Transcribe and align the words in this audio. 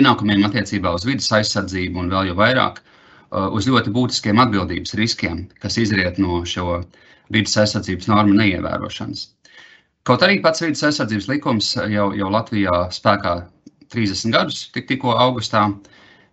pienākumiem 0.00 0.46
attiecībā 0.48 0.94
uz 0.96 1.04
vidas 1.04 1.28
aizsardzību 1.36 2.00
un 2.00 2.10
vēl 2.10 2.32
jau 2.32 2.38
vairāk 2.40 2.80
uz 3.30 3.68
ļoti 3.68 3.92
būtiskiem 3.94 4.40
atbildības 4.42 4.96
riskiem, 4.98 5.44
kas 5.62 5.76
izriet 5.78 6.18
no 6.18 6.40
šo 6.48 6.80
vidas 7.30 7.56
aizsardzības 7.62 8.08
normu 8.10 8.34
neievērošanas. 8.40 9.28
Kaut 10.08 10.24
arī 10.24 10.40
pats 10.42 10.64
vidas 10.64 10.82
aizsardzības 10.88 11.28
likums 11.28 11.74
jau, 11.92 12.08
jau 12.16 12.30
Latvijā 12.32 12.76
spēkā 12.96 13.34
30 13.92 14.34
gadus, 14.34 14.62
tik, 14.74 14.88
tikko 14.88 15.12
augustā, 15.20 15.66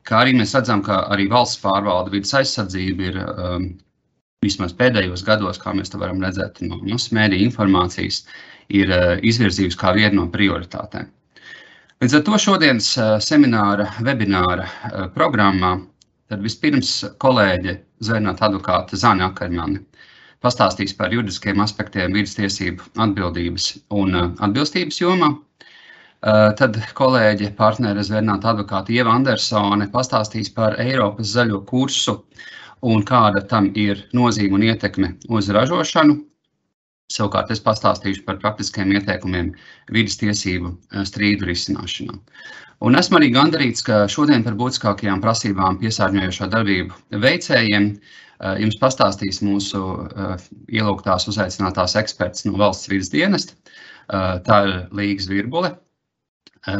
kā 0.08 0.24
arī 0.24 0.38
mēs 0.40 0.56
redzam, 0.56 0.82
ka 0.86 1.04
arī 1.14 1.28
valsts 1.30 1.60
pārvalde 1.62 2.14
vidas 2.16 2.34
aizsardzība 2.40 3.12
ir 3.12 3.20
um, 3.26 3.68
vismaz 4.46 4.74
pēdējos 4.78 5.26
gados, 5.28 5.60
kā 5.60 5.76
mēs 5.76 5.92
to 5.92 6.00
varam 6.02 6.24
redzēt 6.24 6.64
no 6.64 6.80
masu 6.86 7.18
mēdīju 7.18 7.50
informācijas, 7.50 8.24
ir 8.72 8.94
uh, 8.94 9.14
izvirzījusi 9.22 9.82
kā 9.84 9.94
vienu 9.98 10.22
no 10.24 10.32
prioritātēm. 10.34 11.12
Līdz 11.98 12.14
ar 12.14 12.22
to 12.28 12.38
šodienas 12.38 12.88
uh, 13.02 13.16
semināra, 13.26 13.88
webināra 14.06 14.68
uh, 14.68 15.06
programmā 15.16 15.72
tad 16.30 16.44
vispirms 16.46 16.92
kolēģe 17.24 17.74
Zvērnāta 18.06 18.46
advokāte 18.46 19.00
Zāne 19.02 19.26
Akarmani 19.26 19.80
pastāstīs 20.46 20.94
par 21.00 21.16
juridiskiem 21.16 21.58
aspektiem 21.64 22.14
vidas 22.14 22.36
tiesību 22.38 22.86
atbildības 23.02 23.66
un 23.98 24.14
atbilstības 24.20 25.02
jomā. 25.02 25.32
Tad 26.60 26.78
kolēģe 27.00 27.50
partnere 27.58 28.06
Zvērnāta 28.06 28.52
advokāte 28.54 28.94
Ieva 28.94 29.16
Andersone 29.18 29.90
pastāstīs 29.94 30.54
par 30.54 30.78
Eiropas 30.84 31.34
zaļo 31.34 31.64
kursu 31.66 32.20
un 32.86 33.02
kāda 33.10 33.42
tam 33.50 33.72
ir 33.74 34.06
nozīme 34.14 34.60
un 34.60 34.68
ietekme 34.70 35.16
uz 35.34 35.50
ražošanu. 35.50 36.20
Savukārt 37.14 37.52
es 37.54 37.62
pastāstīšu 37.64 38.26
par 38.26 38.40
praktiskiem 38.42 38.92
ieteikumiem 38.92 39.54
vidas 39.96 40.18
tiesību 40.20 40.74
eh, 40.74 41.06
strīdu 41.08 41.48
risināšanā. 41.48 42.18
Un 42.88 43.00
esmu 43.00 43.18
arī 43.20 43.30
gandarīts, 43.34 43.84
ka 43.88 44.04
šodien 44.12 44.44
par 44.46 44.58
būtiskākajām 44.60 45.24
prasībām 45.24 45.80
piesārņojošo 45.82 46.50
darbību 46.52 47.22
veicējiem 47.24 47.90
eh, 47.94 48.60
jums 48.66 48.80
pastāstīs 48.84 49.40
mūsu 49.46 49.84
eh, 50.04 50.46
ielūgtās 50.82 51.30
uzaicinātās 51.32 51.96
eksperts 52.04 52.46
no 52.50 52.60
valsts 52.60 52.92
vidas 52.92 53.14
dienesta. 53.16 53.60
Tā 54.08 54.58
ir 54.64 54.76
Līgas 54.96 55.26
Virbule, 55.28 55.74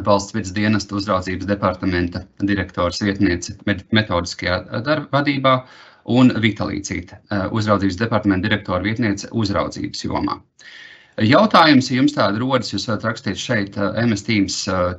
valsts 0.08 0.32
vidas 0.32 0.54
dienesta 0.56 0.96
uzraudzības 0.96 1.50
departamenta 1.50 2.22
direktors 2.40 3.02
vietniece 3.04 3.58
metodiskajā 3.68 4.62
vadībā 5.12 5.58
un 6.08 6.32
Vita 6.42 6.68
Līcīte, 6.68 7.20
eh, 7.32 7.48
uzraudzības 7.52 8.00
departamenta 8.00 8.48
direktora 8.48 8.84
vietniece 8.84 9.30
uzraudzības 9.32 10.06
jomā. 10.06 10.40
Jautājums, 11.18 11.88
ja 11.90 11.98
jums 11.98 12.14
tāda 12.14 12.38
rodas, 12.38 12.70
jūs 12.70 12.86
varat 12.88 13.08
rakstīt 13.10 13.40
šeit 13.42 13.78
eh, 13.78 14.00
MS 14.06 14.24
Teams 14.28 14.58
eh, 14.68 14.94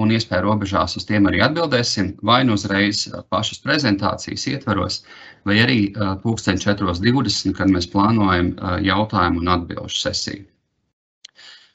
un 0.00 0.14
iespēja 0.16 0.42
robežās 0.42 0.96
uz 0.96 1.04
tiem 1.04 1.28
arī 1.28 1.42
atbildēsim, 1.44 2.14
vai 2.22 2.42
nu 2.44 2.56
uzreiz 2.56 3.06
pašas 3.30 3.62
prezentācijas 3.62 4.48
ietvaros, 4.48 5.04
vai 5.44 5.60
arī 5.62 5.80
pulksten 6.22 6.56
4.20, 6.56 7.52
kad 7.54 7.70
mēs 7.70 7.86
plānojam 7.92 8.56
jautājumu 8.82 9.44
un 9.44 9.54
atbilžu 9.58 10.08
sesiju. 10.08 10.55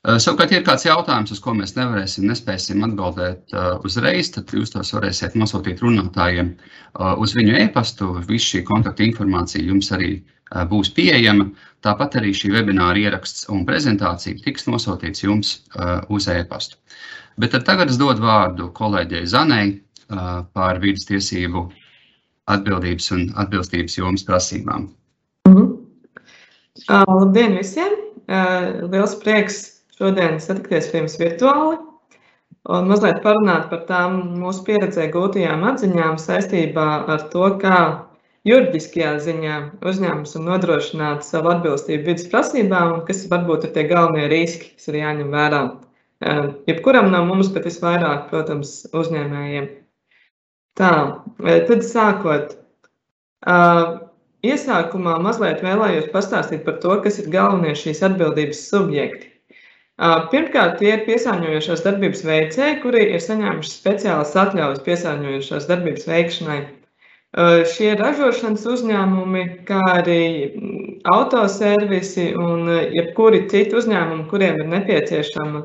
Savukārt, 0.01 0.49
ja 0.49 0.57
ir 0.57 0.63
kāds 0.65 0.81
jautājums, 0.87 1.29
uz 1.29 1.39
ko 1.45 1.53
mēs 1.53 1.75
nevarēsim, 1.75 2.25
nespēsim 2.25 2.81
atbildēt 2.87 3.53
uzreiz, 3.85 4.31
tad 4.33 4.49
jūs 4.49 4.71
tos 4.73 4.89
varēsiet 4.95 5.35
nosūtīt 5.37 5.83
runātājiem 5.85 6.55
uz 7.21 7.35
viņu 7.37 7.59
e-pastu. 7.59 8.07
Viss 8.25 8.47
šī 8.49 8.63
kontakta 8.65 9.05
informācija 9.05 9.61
jums 9.61 9.91
arī 9.93 10.15
būs 10.71 10.89
pieejama. 10.95 11.51
Tāpat 11.85 12.17
arī 12.17 12.31
šī 12.33 12.49
webināra 12.55 12.97
ieraksts 12.97 13.45
un 13.53 13.61
prezentācija 13.67 14.41
tiks 14.41 14.65
nosūtīts 14.65 15.21
jums 15.21 15.51
uz 16.09 16.27
e-pastu. 16.33 16.79
Bet 17.37 17.53
tagad 17.67 17.93
es 17.93 17.99
dodu 18.01 18.25
vārdu 18.25 18.71
kolēģei 18.73 19.29
Zanei 19.29 19.75
par 20.09 20.81
vidas 20.81 21.05
tiesību 21.11 21.67
atbildības 22.49 23.11
un 23.13 23.27
atbilstības 23.37 23.99
jomas 23.99 24.25
prasībām. 24.25 24.89
Uh, 25.45 27.05
labdien 27.05 27.53
visiem! 27.59 27.93
Liels 28.89 29.13
prieks 29.21 29.61
šodien 30.01 30.39
satikties 30.41 30.89
pie 30.89 31.03
jums 31.03 31.17
virtuāli 31.21 31.77
un 32.75 32.87
mazliet 32.89 33.21
parunāt 33.25 33.67
par 33.71 33.83
tām 33.89 34.17
mūsu 34.41 34.65
pieredzē 34.67 35.07
gūtajām 35.13 35.65
atziņām 35.71 36.17
saistībā 36.21 36.87
ar 37.13 37.27
to, 37.33 37.45
kā 37.61 37.81
juridiskajā 38.49 39.13
ziņā 39.25 39.55
uzņēmums 39.85 40.35
var 40.37 40.45
nodrošināt 40.47 41.25
savu 41.25 41.53
atbilstību 41.53 42.09
vidas 42.09 42.27
prasībām 42.33 42.95
un 42.95 43.03
kas 43.07 43.23
varbūt 43.31 43.67
ir 43.67 43.73
tie 43.77 43.85
galvenie 43.89 44.27
riski, 44.31 44.73
kas 44.75 44.89
ir 44.89 44.99
jāņem 45.01 45.33
vērā. 45.33 45.61
Eh, 46.21 46.43
jebkuram 46.69 47.09
no 47.13 47.23
mums, 47.25 47.49
bet 47.53 47.65
visvairāk, 47.69 48.27
protams, 48.29 48.73
uzņēmējiem. 48.97 49.69
Tā, 50.77 50.93
eh, 51.45 51.63
tad 51.69 51.85
sākot. 51.85 52.55
Eh, 53.47 53.97
iesākumā 54.45 55.17
mazliet 55.21 55.61
vēlējos 55.65 56.11
pastāstīt 56.13 56.63
par 56.65 56.77
to, 56.83 57.01
kas 57.01 57.17
ir 57.19 57.29
galvenie 57.33 57.73
šīs 57.77 58.03
atbildības 58.05 58.61
subjekti. 58.69 59.30
Pirmkārt, 60.01 60.79
tie 60.79 60.95
ir 60.95 61.01
piesārņojošās 61.05 61.83
darbības 61.85 62.23
veicēji, 62.25 62.77
kuri 62.81 63.03
ir 63.13 63.21
saņēmuši 63.21 63.69
speciālas 63.69 64.31
atļaujas 64.43 64.81
piesārņojošās 64.87 65.67
darbības 65.69 66.07
veikšanai. 66.09 66.61
Šie 67.71 67.91
ražošanas 67.99 68.65
uzņēmumi, 68.73 69.43
kā 69.67 69.79
arī 69.91 70.23
autoservisi 71.13 72.31
un 72.33 72.65
jebkuri 72.97 73.45
citi 73.53 73.77
uzņēmumi, 73.77 74.25
kuriem 74.33 74.57
ir 74.63 74.73
nepieciešama 74.73 75.63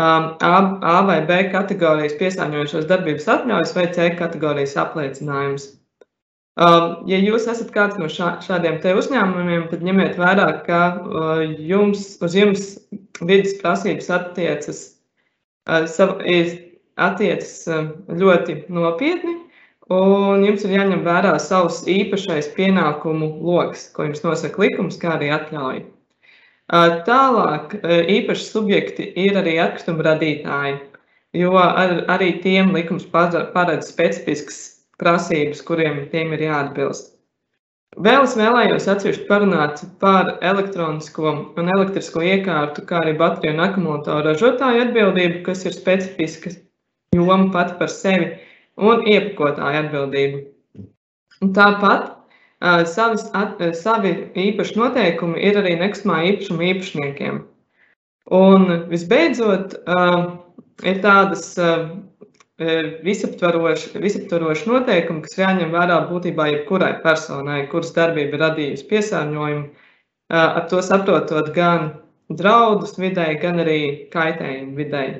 A 0.00 0.96
vai 1.06 1.20
B 1.28 1.38
kategorijas 1.52 2.16
piesārņojošās 2.16 2.88
darbības 2.88 3.28
atļaujas 3.36 3.76
vai 3.76 3.86
C 3.92 4.08
kategorijas 4.16 4.78
apliecinājums. 4.80 5.68
Um, 6.52 6.98
ja 7.08 7.16
jūs 7.16 7.46
esat 7.48 7.70
kāds 7.72 7.96
no 7.96 8.10
šā, 8.12 8.34
šādiem 8.44 8.76
uzņēmumiem, 8.84 9.70
tad 9.70 9.84
ņemiet 9.86 10.18
vērā, 10.20 10.48
ka 10.66 10.80
uh, 11.00 11.38
jums, 11.56 12.18
uz 12.20 12.34
jums 12.36 12.66
vidas 13.24 13.54
prasības 13.62 14.10
attiecas, 14.12 14.82
uh, 15.64 15.86
attiecas 17.00 17.54
uh, 17.72 17.88
ļoti 18.20 18.58
nopietni, 18.68 19.38
un 19.88 20.44
jums 20.44 20.66
ir 20.68 20.76
jāņem 20.76 21.06
vērā 21.06 21.32
savs 21.40 21.86
īpašais 21.88 22.50
pienākumu 22.52 23.30
lokus, 23.40 23.86
ko 23.96 24.10
jums 24.10 24.20
nosaka 24.20 24.66
likums, 24.66 25.00
kā 25.00 25.16
arī 25.16 25.32
atļauja. 25.32 25.86
Tālāk 26.72 27.74
īpaši 27.82 28.44
subjekti 28.46 29.08
ir 29.20 29.36
arī 29.36 29.58
atkrituma 29.60 30.06
radītāji, 30.06 30.78
jo 31.36 31.50
ar, 31.58 31.98
arī 32.14 32.30
tiem 32.40 32.70
likums 32.72 33.04
paredz 33.12 33.90
specifisks 33.90 34.62
prasības, 35.02 35.64
kuriem 35.66 36.06
tiem 36.14 36.32
ir 36.36 36.46
jāatbilst. 36.46 37.10
Vēl 38.00 38.24
es 38.24 38.38
vēlējos 38.38 38.86
atsevišķi 38.88 39.26
parunāt 39.28 39.82
par 40.00 40.38
elektronisko 40.40 41.32
un 41.60 41.72
elektrisko 41.74 42.22
iekārtu, 42.24 42.86
kā 42.88 43.02
arī 43.02 43.12
bateriju 43.18 43.52
un 43.58 43.66
akumulātoru 43.66 44.30
ražotāju 44.30 44.86
atbildību, 44.86 45.42
kas 45.44 45.66
ir 45.68 45.76
specifiska 45.76 46.54
joma 47.12 47.50
pati 47.52 47.76
par 47.76 47.92
sevi, 47.92 48.30
un 48.80 49.04
iepakotāju 49.04 49.82
atbildību. 49.82 50.40
Un 51.44 51.52
tāpat 51.52 52.08
savis, 52.88 53.26
at, 53.36 53.60
savi 53.76 54.14
īpaši 54.38 54.78
noteikumi 54.78 55.42
ir 55.42 55.58
arī 55.60 55.74
nekustamā 55.80 56.22
īpašuma 56.30 56.68
īpašniekiem. 56.70 57.42
Un 58.32 58.68
visbeidzot, 58.88 59.76
ir 60.88 61.02
tādas 61.04 61.44
visaptvaroši, 63.06 63.98
visaptvaroši 64.02 64.68
noteikumi, 64.70 65.24
kas 65.24 65.38
jāņem 65.40 65.74
vērā 65.74 65.98
būtībā 66.10 66.48
jebkurai 66.50 66.92
personai, 67.04 67.64
kuras 67.72 67.92
darbība 67.96 68.38
ir 68.38 68.44
radījusi 68.46 68.88
piesārņojumu, 68.90 69.66
ar 70.38 70.64
to 70.70 70.80
saprotot 70.84 71.52
gan 71.56 71.90
draudus 72.32 72.96
videi, 72.98 73.36
gan 73.42 73.60
arī 73.62 73.78
kaitējumu 74.12 74.76
videi. 74.78 75.12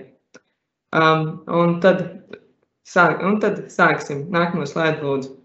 Um, 0.93 1.43
un, 1.49 1.79
tad, 1.81 2.03
sāk, 2.89 3.23
un 3.25 3.39
tad 3.41 3.67
sāksim. 3.73 4.27
Nākamo 4.33 4.67
slaidu 4.69 5.07
lūdzu. 5.09 5.37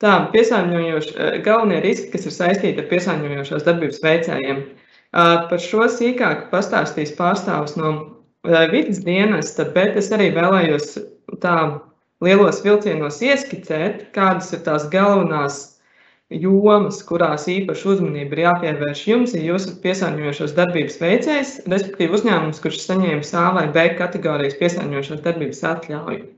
Tā, 0.00 0.14
piesārņojoši, 0.32 1.16
galvenie 1.44 1.82
riski, 1.84 2.08
kas 2.14 2.24
ir 2.26 2.34
saistīti 2.34 2.80
ar 2.80 2.88
piesārņojošās 2.90 3.66
darbības 3.66 4.00
veicējiem. 4.04 4.62
Par 5.12 5.60
šo 5.60 5.86
sīkāk 5.92 6.48
pastāstīs 6.52 7.12
pārstāvs 7.18 7.76
no 7.76 7.92
vidas 8.72 9.02
dienesta, 9.04 9.66
bet 9.74 9.98
es 10.00 10.08
arī 10.16 10.30
vēlējos 10.32 10.94
tā 11.42 11.56
lielos 12.24 12.62
vilcienos 12.64 13.20
ieskicēt, 13.24 14.08
kādas 14.16 14.52
ir 14.54 14.64
tās 14.66 14.88
galvenās 14.92 15.60
jomas, 16.30 17.00
kurās 17.02 17.48
īpaši 17.50 17.88
uzmanība 17.94 18.36
ir 18.36 18.42
jāpievērš 18.44 19.00
jums, 19.08 19.32
ja 19.34 19.42
jūs 19.42 19.64
esat 19.66 19.80
piesārņojošās 19.82 20.52
darbības 20.58 21.00
veicējs, 21.02 21.54
respektīvi 21.72 22.14
uzņēmums, 22.18 22.60
kurš 22.62 22.84
saņēmis 22.84 23.32
A 23.34 23.48
vai 23.56 23.64
B 23.74 23.88
kategorijas 23.98 24.58
piesārņojošās 24.60 25.24
darbības 25.24 25.64
atļauju. 25.72 26.28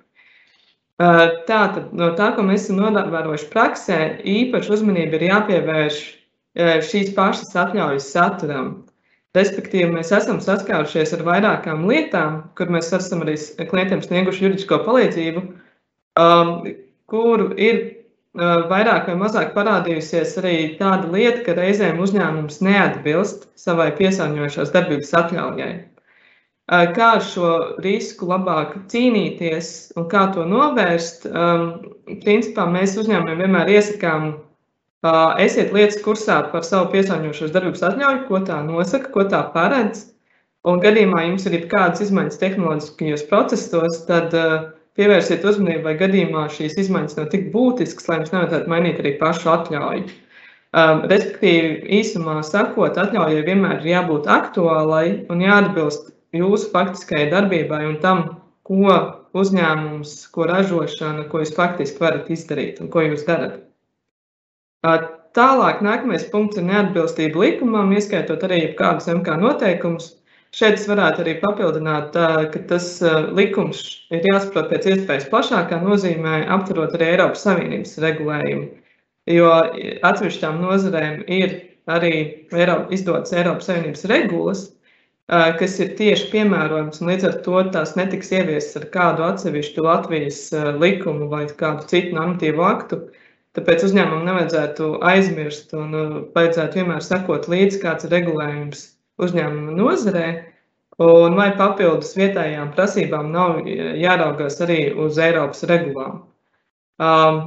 Tātad 1.48 1.93
no 1.98 2.12
tā, 2.16 2.31
ko 2.37 2.44
mēs 2.46 2.69
esam 2.69 2.81
novērojuši 2.84 3.50
praksē, 3.52 3.98
īpaši 4.28 4.75
uzmanība 4.76 5.19
ir 5.19 5.28
jāpievērš 5.28 6.00
šīs 6.88 7.12
pašas 7.16 7.52
atļaujas 7.58 8.10
saturam. 8.14 8.75
Respektīvi, 9.37 9.88
mēs 9.94 10.11
esam 10.12 10.43
saskārušies 10.44 11.14
ar 11.17 11.23
vairākām 11.25 11.87
lietām, 11.88 12.43
kur 12.58 12.69
mēs 12.73 12.90
esam 12.93 13.23
arī 13.25 13.38
klientiem 13.70 14.02
snieguši 14.05 14.44
juridisko 14.44 14.82
palīdzību, 14.84 15.43
um, 16.20 16.50
kur 17.08 17.46
ir 17.56 17.79
uh, 17.81 18.67
vairāk 18.69 19.08
vai 19.08 19.14
mazāk 19.23 19.55
parādījusies 19.56 20.37
arī 20.43 20.56
tāda 20.76 21.08
lieta, 21.14 21.40
ka 21.46 21.56
reizēm 21.56 22.02
uzņēmums 22.05 22.61
neatbilst 22.67 23.49
savai 23.56 23.88
piesārņojošās 23.96 24.75
darbības 24.76 25.17
atļaujai. 25.23 25.73
Uh, 25.81 26.84
kā 26.93 27.08
ar 27.17 27.25
šo 27.25 27.56
risku 27.84 28.29
labāk 28.29 28.76
cīnīties 28.93 29.96
un 29.96 30.12
kā 30.12 30.26
to 30.37 30.44
novērst? 30.44 31.25
Um, 31.32 31.67
principā 32.20 32.69
mēs 32.69 33.00
uzņēmumiem 33.00 33.46
vienmēr 33.46 33.73
iesakām 33.79 34.34
Esiet 35.02 35.72
lietas 35.75 35.99
kursā 36.04 36.37
par 36.52 36.62
savu 36.62 36.93
piesārņojošos 36.93 37.50
darbības 37.54 37.81
atļauju, 37.88 38.20
ko 38.28 38.38
tā 38.46 38.60
nosaka, 38.62 39.08
ko 39.10 39.25
tā 39.32 39.40
paredz. 39.54 40.04
Un 40.62 40.78
gadījumā 40.78 41.25
jums 41.26 41.49
ir 41.50 41.64
kādas 41.66 42.04
izmaiņas 42.04 42.38
tehnoloģiskajos 42.38 43.25
procesos, 43.26 43.96
tad 44.06 44.37
pievērsiet 44.94 45.43
uzmanību, 45.43 45.82
vai 45.88 45.96
gadījumā 45.99 46.44
šīs 46.54 46.78
izmaiņas 46.84 47.19
nav 47.19 47.32
tik 47.32 47.49
būtiskas, 47.54 48.06
lai 48.06 48.20
jums 48.20 48.31
nevajadzētu 48.34 48.70
mainīt 48.70 49.00
arī 49.02 49.12
pašu 49.19 49.50
atļauju. 49.56 50.04
Respektīvi, 51.10 51.72
īsumā 51.98 52.38
sakot, 52.46 53.02
atļaujai 53.02 53.43
vienmēr 53.48 53.82
ir 53.82 53.90
jābūt 53.96 54.31
aktuālai 54.31 55.06
un 55.34 55.43
jāatbilst 55.43 56.12
jūsu 56.38 56.70
faktiskajai 56.70 57.26
darbībai 57.34 57.82
un 57.88 57.98
tam, 58.06 58.22
ko 58.62 58.94
uzņēmums, 59.34 60.14
ko 60.31 60.46
ražošana, 60.46 61.26
ko 61.26 61.43
jūs 61.43 61.56
faktiski 61.58 62.06
varat 62.06 62.31
izdarīt 62.31 62.78
un 62.81 62.94
ko 62.94 63.02
jūs 63.08 63.26
darat. 63.26 63.58
Tālāk, 64.82 65.79
nākamais 65.87 66.25
punkts 66.32 66.58
ir 66.58 66.67
neatbilstība 66.67 67.38
likumam, 67.44 67.93
ieskaitot 67.94 68.43
arī 68.44 68.64
kādus 68.76 69.06
MK 69.12 69.38
noteikumus. 69.40 70.11
Šeit 70.52 70.75
es 70.76 70.88
varētu 70.90 71.23
arī 71.23 71.38
papildināt, 71.40 72.12
ka 72.52 72.62
tas 72.69 72.88
likums 73.32 73.79
ir 74.12 74.26
jāsaprot 74.26 74.69
pēc 74.69 74.90
iespējas 74.90 75.31
plašākā 75.31 75.79
nozīmē, 75.81 76.43
aptverot 76.56 76.93
arī 76.99 77.14
Eiropas 77.14 77.46
Savienības 77.46 77.94
regulējumu. 78.05 78.67
Jo 79.31 79.49
atsevišķām 80.05 80.61
nozarēm 80.61 81.23
ir 81.31 81.56
arī 81.88 82.12
Eiropa, 82.52 82.90
izdotas 82.93 83.32
Eiropas 83.32 83.70
Savienības 83.70 84.05
regulas, 84.11 84.67
kas 85.31 85.79
ir 85.81 85.94
tieši 85.96 86.29
piemērojams, 86.34 87.00
un 87.00 87.14
līdz 87.14 87.31
ar 87.31 87.40
to 87.46 87.62
tās 87.73 87.94
netiks 87.96 88.34
ieviestas 88.34 88.82
ar 88.82 88.88
kādu 88.93 89.25
atsevišķu 89.31 89.87
Latvijas 89.87 90.44
likumu 90.82 91.31
vai 91.32 91.46
kādu 91.46 91.87
citu 91.88 92.19
normatīvu 92.19 92.67
aktu. 92.67 93.05
Tāpēc 93.56 93.82
uzņēmumam 93.84 94.25
nevajadzētu 94.25 94.87
aizmirst 95.04 95.75
un 95.76 95.96
uh, 95.96 96.12
vajadzētu 96.37 96.81
vienmēr 96.81 97.04
sekot 97.04 97.49
līdzi, 97.52 97.82
kāds 97.82 98.06
ir 98.06 98.14
regulējums 98.16 98.87
uzņēmuma 99.20 99.75
nozarē. 99.76 100.28
Un 101.02 101.37
vai 101.37 101.50
papildus 101.56 102.14
vietējām 102.16 102.70
prasībām 102.76 103.31
nav 103.32 103.62
jāraugās 103.66 104.58
arī 104.64 104.78
uz 105.04 105.20
Eiropas 105.20 105.64
regulām. 105.69 106.22
Um, 107.02 107.38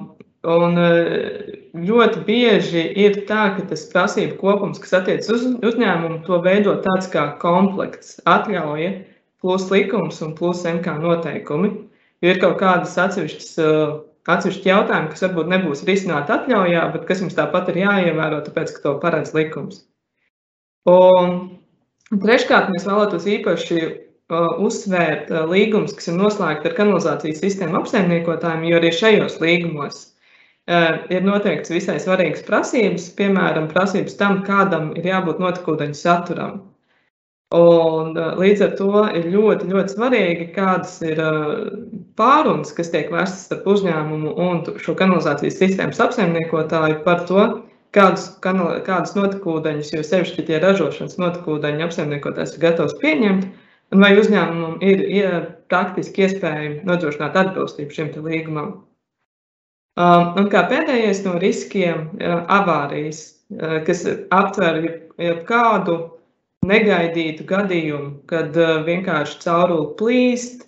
un 0.45 0.77
uh, 0.81 1.51
ļoti 1.89 2.23
bieži 2.29 2.85
ir 3.05 3.23
tā, 3.29 3.49
ka 3.57 3.65
tas 3.73 3.85
prasību 3.89 4.37
kopums, 4.41 4.81
kas 4.81 4.97
attiecas 5.01 5.33
uz 5.33 5.45
uzņēmumu, 5.71 6.21
to 6.29 6.41
veido 6.45 6.77
tāds 6.85 7.09
kā 7.13 7.31
komplekts, 7.41 8.19
atļauja, 8.29 8.93
plus 9.41 9.69
likums 9.73 10.21
un 10.25 10.37
plus 10.37 10.65
MK 10.69 10.99
noteikumi. 11.01 11.73
Jo 12.21 12.33
ir 12.33 12.41
kaut 12.41 12.59
kādas 12.61 12.93
atsevišķas 13.01 13.55
uh, 13.61 13.95
atsevišķi 14.33 14.71
jautājumi, 14.71 15.11
kas 15.11 15.23
varbūt 15.25 15.51
nebūs 15.51 15.83
risināti 15.87 16.33
atļaujā, 16.35 16.85
bet 16.95 17.05
kas 17.09 17.21
jums 17.21 17.37
tāpat 17.37 17.69
ir 17.71 17.83
jāievēro, 17.83 18.41
tāpēc, 18.45 18.73
ka 18.75 18.83
to 18.85 18.95
paredz 19.03 19.35
likums. 19.37 19.83
Un 20.89 21.37
treškārt, 22.09 22.71
mēs 22.73 22.87
vēlētos 22.89 23.27
īpaši 23.35 23.79
uh, 23.85 24.57
uzsvērt 24.65 25.31
uh, 25.33 25.45
līgumus, 25.49 25.95
kas 25.97 26.09
ir 26.11 26.19
noslēgti 26.19 26.69
ar 26.69 26.77
kanalizācijas 26.77 27.41
sistēmu 27.41 27.79
apsaimniekotājiem, 27.81 28.67
jo 28.69 28.81
arī 28.81 28.93
šajos 28.93 29.39
līgumos 29.41 30.03
uh, 30.05 31.01
ir 31.13 31.25
noteikts 31.25 31.73
visai 31.73 31.97
svarīgas 32.01 32.45
prasības, 32.49 33.09
piemēram, 33.17 33.69
prasības 33.73 34.17
tam, 34.21 34.41
kādam 34.47 34.93
ir 34.97 35.09
jābūt 35.13 35.41
notekūdeņu 35.41 36.01
saturam. 36.01 36.63
Un, 37.53 38.15
līdz 38.17 38.61
ar 38.65 38.71
to 38.79 39.03
ir 39.13 39.27
ļoti, 39.29 39.67
ļoti 39.69 39.93
svarīgi, 39.93 40.47
kādas 40.55 40.95
ir 41.05 41.19
pārunas, 42.17 42.73
kas 42.73 42.89
tiek 42.89 43.11
vestas 43.13 43.45
starp 43.45 43.67
uzņēmumu 43.69 44.31
un 44.41 44.63
šo 44.81 44.95
kanalizācijas 44.97 45.59
sistēmas 45.61 46.01
apsaimniekotāju 46.01 47.03
par 47.05 47.21
to, 47.29 47.43
kādus, 47.95 48.31
kanal, 48.41 48.79
kādus 48.87 49.13
notekūdeņus, 49.15 49.93
jo 49.93 50.01
sevišķi 50.03 50.47
tie 50.47 50.57
ražošanas 50.63 51.19
notekūdeņu 51.21 51.85
apsaimniekotājs 51.85 52.55
ir 52.55 52.65
gatavs 52.65 52.97
pieņemt, 53.03 53.45
un 53.93 54.03
vai 54.03 54.11
uzņēmumam 54.17 54.81
ir 54.83 55.05
ja, 55.13 55.45
praktiski 55.69 56.25
iespējami 56.25 56.81
nodrošināt 56.89 57.37
atbilstību 57.43 57.95
šim 57.95 58.11
līgumam. 58.25 58.73
Un 59.95 60.49
kā 60.51 60.65
pēdējais 60.67 61.21
no 61.23 61.37
riskiem 61.39 62.09
ir 62.19 62.41
avārijas, 62.51 63.21
kas 63.87 64.03
aptver 64.33 64.81
jebkādu 65.21 66.01
negaidītu 66.69 67.45
gadījumu, 67.49 68.11
kad 68.29 68.55
uh, 68.59 68.81
vienkārši 68.87 69.39
caurule 69.43 69.93
plīst, 69.99 70.65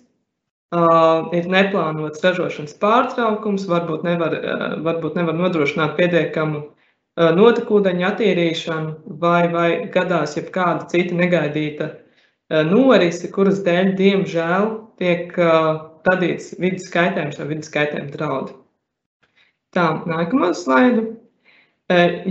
uh, 0.74 1.28
ir 1.36 1.48
neplānots 1.50 2.24
ražošanas 2.24 2.76
pārtraukums, 2.82 3.68
varbūt 3.70 4.04
nevar, 4.06 4.36
uh, 4.38 4.66
varbūt 4.86 5.18
nevar 5.20 5.38
nodrošināt 5.38 5.96
pietiekamu 6.00 6.66
notekūdeņu 7.18 8.04
attīrīšanu, 8.06 8.92
vai, 9.18 9.48
vai 9.50 9.70
gadās 9.90 10.36
jebkāda 10.36 10.86
cita 10.92 11.16
negaidīta 11.18 11.88
norise, 12.68 13.26
kuras 13.34 13.58
dēļ, 13.66 13.90
diemžēl, 13.98 14.68
tiek 15.02 15.34
radīts 16.06 16.52
vidas 16.62 16.86
kaitējums 16.94 17.40
vai 17.40 17.48
vidas 17.50 17.72
kaitējuma 17.74 18.14
draudi. 18.14 18.54
Tā, 19.74 19.88
nākamo 20.06 20.52
slaidu. 20.54 21.08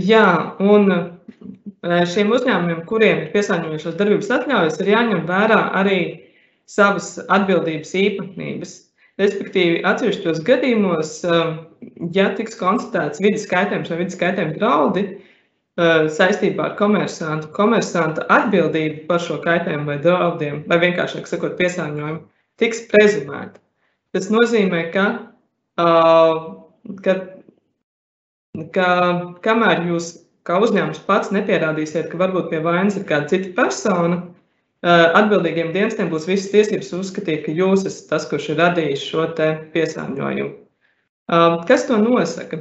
Jā, 0.08 0.56
un 0.56 1.17
šiem 2.12 2.32
uzņēmumiem, 2.34 2.82
kuriem 2.88 3.24
ir 3.24 3.30
piesārņojošās 3.34 3.96
darbības 3.98 4.32
atļaujas, 4.38 4.80
ir 4.82 4.92
jāņem 4.94 5.24
vērā 5.28 5.60
arī 5.78 6.00
savas 6.68 7.16
atbildības 7.28 7.94
īpatnības. 7.96 8.74
Respektīvi, 9.18 9.80
atsevišķos 9.88 10.44
gadījumos, 10.46 11.14
ja 12.14 12.28
tiks 12.38 12.58
konstatēts 12.58 13.22
vidas 13.22 13.48
kaitējums 13.50 13.90
vai 13.90 13.98
vidas 14.04 14.18
kaitējuma 14.20 14.54
draudi 14.58 15.04
saistībā 15.78 16.68
ar 16.68 16.76
komersantu, 16.78 17.50
komersanta 17.54 18.26
atbildība 18.34 19.06
par 19.10 19.22
šo 19.22 19.38
kaitējumu 19.42 19.90
vai 19.90 19.98
draudiem, 20.02 20.62
vai 20.70 20.78
vienkāršāk 20.82 21.26
sakot, 21.30 21.56
piesārņojumu, 21.58 22.22
tiks 22.58 22.84
prezumēta. 22.90 23.58
Tas 24.14 24.30
nozīmē, 24.34 24.84
ka, 24.94 25.04
ka, 27.04 27.16
ka 28.74 28.88
kamēr 29.44 29.84
jūs 29.90 30.12
kā 30.48 30.58
uzņēmums 30.64 31.04
pats 31.06 31.30
nepierādīsiet, 31.36 32.08
ka 32.10 32.20
varbūt 32.20 32.48
pie 32.52 32.62
vainas 32.64 32.96
ir 32.96 33.04
kāda 33.08 33.28
cita 33.30 33.52
persona, 33.58 34.22
atbildīgiem 34.82 35.72
dienestiem 35.74 36.08
būs 36.12 36.28
visas 36.30 36.52
tiesības 36.52 36.92
uzskatīt, 37.00 37.44
ka 37.44 37.54
jūs 37.54 37.84
esat 37.88 38.08
tas, 38.12 38.26
kurš 38.30 38.52
ir 38.54 38.60
radījis 38.62 39.04
šo 39.10 39.26
piesārņojumu. 39.74 40.52
Kas 41.68 41.82
to 41.84 41.98
nosaka? 42.00 42.56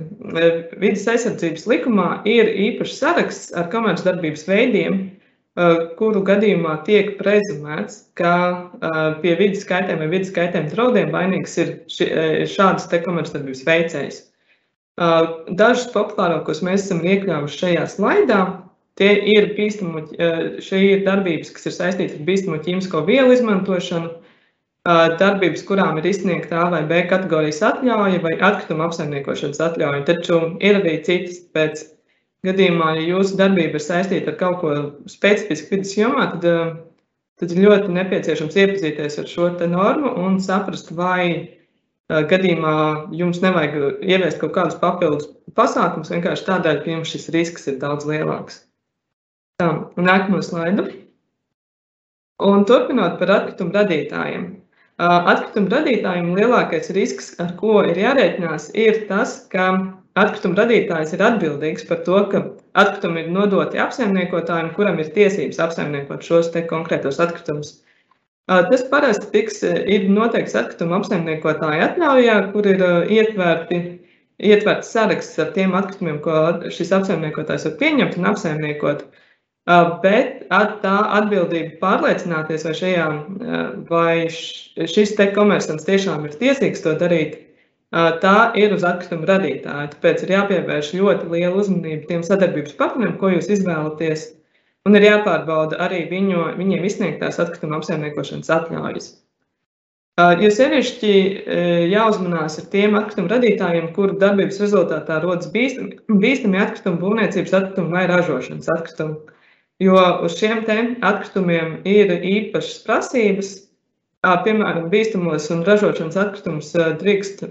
Vides 0.82 1.06
aizsardzības 1.08 1.68
likumā 1.72 2.08
ir 2.28 2.50
īpašs 2.52 2.98
saraksts 3.00 3.54
ar 3.56 3.70
komercdarbības 3.72 4.44
veidiem, 4.50 4.98
kuru 5.98 6.24
gadījumā 6.28 6.74
tiek 6.90 7.14
prezumēts, 7.22 8.02
ka 8.20 8.34
pie 9.22 9.38
vidas 9.40 9.64
kaitējuma 9.70 10.04
vai 10.04 10.10
vidas 10.18 10.34
kaitējuma 10.36 10.74
draudiem 10.74 11.14
vainīgs 11.16 11.56
ir 11.64 11.72
šādas 12.52 12.90
komercdarbības 12.92 13.64
veicējs. 13.70 14.20
Dažus 14.98 15.92
populārākos 15.94 16.64
mēs 16.66 16.88
esam 16.88 17.04
iekļāvuši 17.06 17.60
šajā 17.64 17.84
slaidā. 17.92 18.40
Tie 18.98 19.12
ir 19.30 19.52
bīstamo, 19.54 20.08
ir 20.18 21.04
darbības, 21.06 21.52
kas 21.54 21.70
ir 21.70 21.76
saistītas 21.76 22.18
ar 22.18 22.24
bīstamo 22.26 22.58
ķīmisko 22.66 23.04
vielu 23.06 23.36
izmantošanu, 23.36 24.10
darbības, 25.20 25.66
kurām 25.68 26.00
ir 26.00 26.08
izsniegta 26.10 26.64
A 26.64 26.70
vai 26.72 26.82
B 26.88 27.04
kategorijas 27.10 27.60
atļauja 27.68 28.24
vai 28.24 28.34
atkrituma 28.40 28.88
apsaimniekošanas 28.88 29.62
atļauja. 29.68 30.06
Taču 30.08 30.40
ir 30.64 30.80
arī 30.80 30.96
citas 31.06 31.42
pēc 31.54 31.84
gadījumā, 32.48 32.94
ja 32.98 33.06
jūsu 33.12 33.38
darbība 33.38 33.78
ir 33.78 33.84
saistīta 33.84 34.34
ar 34.34 34.40
kaut 34.40 34.62
ko 34.62 34.76
specifisku 35.12 35.76
vidas 35.76 35.94
jomā, 35.98 36.30
tad, 36.34 36.48
tad 37.42 37.54
ļoti 37.58 37.94
nepieciešams 38.00 38.58
iepazīties 38.64 39.20
ar 39.22 39.30
šo 39.30 39.52
normu 39.68 40.14
un 40.24 40.40
saprast, 40.42 40.94
vai 40.96 41.58
gadījumā 42.08 42.76
jums 43.16 43.42
nevajag 43.44 44.04
ieviest 44.04 44.40
kaut 44.42 44.54
kādus 44.56 44.80
papildus 44.80 45.28
pasākumus, 45.58 46.12
vienkārši 46.14 46.48
tādēļ, 46.48 46.80
ka 46.84 46.94
jums 46.94 47.12
šis 47.12 47.28
risks 47.36 47.68
ir 47.68 47.82
daudz 47.82 48.08
lielāks. 48.08 48.62
Tā, 49.60 49.68
nākamo 49.98 50.40
slaidu. 50.46 50.88
Un 52.48 52.64
turpinot 52.70 53.18
par 53.20 53.34
atkritumu 53.40 53.74
radītājiem. 53.74 54.48
Atkritumu 55.02 55.72
radītājiem 55.74 56.36
lielākais 56.38 56.92
risks, 56.96 57.32
ar 57.42 57.56
ko 57.60 57.82
ir 57.86 57.98
jārēķinās, 58.02 58.70
ir 58.78 59.04
tas, 59.10 59.40
ka 59.52 59.72
atkrituma 60.18 60.62
radītājs 60.62 61.14
ir 61.18 61.24
atbildīgs 61.26 61.86
par 61.90 62.04
to, 62.06 62.22
ka 62.32 62.44
atkritumi 62.82 63.26
ir 63.26 63.34
nodoti 63.34 63.82
apsaimniekotājiem, 63.82 64.72
kuram 64.78 65.02
ir 65.02 65.12
tiesības 65.18 65.60
apsaimniekot 65.68 66.26
šos 66.26 66.54
konkrētos 66.70 67.20
atkritumus. 67.22 67.80
Tas 68.48 68.84
parasti 68.88 69.28
tiks 69.34 69.58
ir 69.68 70.06
noteikts 70.08 70.56
atkrituma 70.56 71.02
apsaimniekotāja 71.02 71.90
atļaujā, 71.90 72.36
kur 72.54 72.68
ir 72.72 72.84
ietverti, 73.12 73.80
ietverts 74.40 74.94
saraksts 74.96 75.42
ar 75.44 75.50
tiem 75.56 75.76
atkritumiem, 75.76 76.22
ko 76.24 76.36
šis 76.72 76.94
apsaimniekotājs 76.96 77.68
var 77.68 77.74
pieņemt 77.82 78.16
un 78.16 78.30
apsaimniekot. 78.32 79.04
Bet 80.06 80.46
tā 80.48 80.94
atbildība 81.18 81.76
pārliecināties, 81.82 82.64
vai, 82.70 82.76
šajā, 82.80 83.10
vai 83.90 84.16
šis 84.32 85.12
te 85.20 85.28
komersants 85.36 85.84
tiešām 85.90 86.24
ir 86.30 86.40
tiesīgs 86.40 86.86
to 86.86 86.96
darīt, 86.96 87.36
tā 88.24 88.38
ir 88.56 88.72
uz 88.78 88.88
atkrituma 88.88 89.28
radītāja. 89.28 89.92
Tāpēc 89.98 90.24
ir 90.24 90.36
jāpievērš 90.38 90.96
ļoti 91.02 91.28
liela 91.36 91.60
uzmanība 91.60 92.08
tiem 92.08 92.24
sadarbības 92.24 92.80
partneriem, 92.80 93.20
ko 93.20 93.36
jūs 93.36 93.52
izvēlaties 93.60 94.30
un 94.88 94.98
ir 94.98 95.06
jāpārbauda 95.10 95.80
arī 95.84 96.06
viņu, 96.10 96.44
viņiem 96.58 96.86
izsniegtās 96.88 97.40
atkrituma 97.44 97.82
apsaimniekošanas 97.82 98.54
atļaujas. 98.58 99.10
Jo 100.18 100.50
sevišķi 100.50 101.12
jāuzmanās 101.92 102.56
ar 102.58 102.70
tiem 102.72 102.96
atkritumu 102.98 103.30
radītājiem, 103.30 103.92
kuru 103.94 104.16
darbības 104.18 104.58
rezultātā 104.64 105.20
rodas 105.22 105.52
bīstami, 105.54 106.00
bīstami 106.24 106.58
atkritumi, 106.58 106.98
būvniecības 107.04 107.54
atkritumi 107.54 107.94
vai 107.94 108.08
ražošanas 108.10 108.72
atkritumi. 108.80 109.36
Jo 109.86 110.00
uz 110.26 110.40
šiem 110.40 110.64
atkritumiem 111.06 111.76
ir 111.86 112.16
īpašas 112.18 112.82
prasības. 112.88 113.54
Piemēram, 114.26 114.90
bīstamos 114.90 115.46
un 115.54 115.62
ražošanas 115.68 116.18
atkritumus 116.18 116.74
drīkst, 117.04 117.46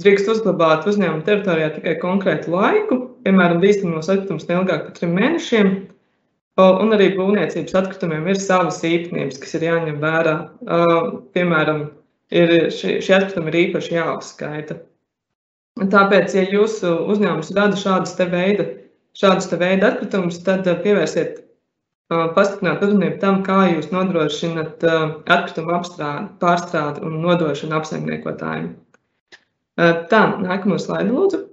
drīkst 0.00 0.30
uzglabāt 0.32 0.88
uzņēmuma 0.88 1.26
teritorijā 1.28 1.74
tikai 1.76 1.98
konkrētu 2.00 2.56
laiku. 2.56 3.02
Piemēram, 3.26 3.60
bīstamos 3.60 4.08
atkritumus 4.08 4.48
neilgāk 4.48 4.88
par 4.88 4.96
trim 4.96 5.12
mēnešiem. 5.20 5.74
Un 6.58 6.92
arī 6.92 7.12
būvniecības 7.14 7.76
atkritumiem 7.78 8.26
ir 8.28 8.40
savas 8.40 8.80
īpatnības, 8.84 9.38
kas 9.40 9.54
ir 9.56 9.66
jāņem 9.68 10.00
vērā. 10.02 10.34
Piemēram, 11.36 11.84
ir 12.34 12.54
šie, 12.74 12.98
šie 13.04 13.14
atkritumi 13.16 13.52
ir 13.52 13.58
īpaši 13.66 13.94
jāuzskaita. 13.96 14.80
Tāpēc, 15.80 16.34
ja 16.36 16.42
jūsu 16.50 16.90
uzņēmums 17.12 17.52
rada 17.56 17.78
šādus 17.78 18.16
te 18.18 18.26
veida, 18.28 18.66
šādus 19.16 19.48
te 19.48 19.56
veida 19.60 19.92
atkritumus, 19.92 20.42
tad 20.44 20.66
pievērsiet 20.82 21.38
pastiprināt 22.10 22.82
uzmanību 22.84 23.20
tam, 23.22 23.40
kā 23.46 23.62
jūs 23.70 23.92
nodrošināt 23.94 24.84
atkritumu 24.84 25.76
apstrādi, 25.78 26.26
pārstrādi 26.42 27.04
un 27.06 27.20
nodošanu 27.22 27.78
apsaimniekotājiem. 27.78 28.72
Tā, 30.10 30.22
nākamo 30.42 30.76
slaidu 30.82 31.14
lūdzu. 31.14 31.44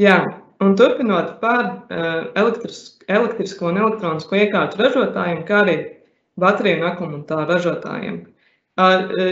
Jā, 0.00 0.16
Un 0.60 0.74
turpinot 0.76 1.38
par 1.40 1.70
elektrisko 2.36 3.70
un 3.70 3.78
elektronisko 3.80 4.36
iekārtu 4.36 4.82
ražotājiem, 4.82 5.44
kā 5.48 5.62
arī 5.64 5.76
bateriju 6.40 6.82
un 6.82 6.88
akumuляtoru 6.90 7.48
ražotājiem. 7.48 8.18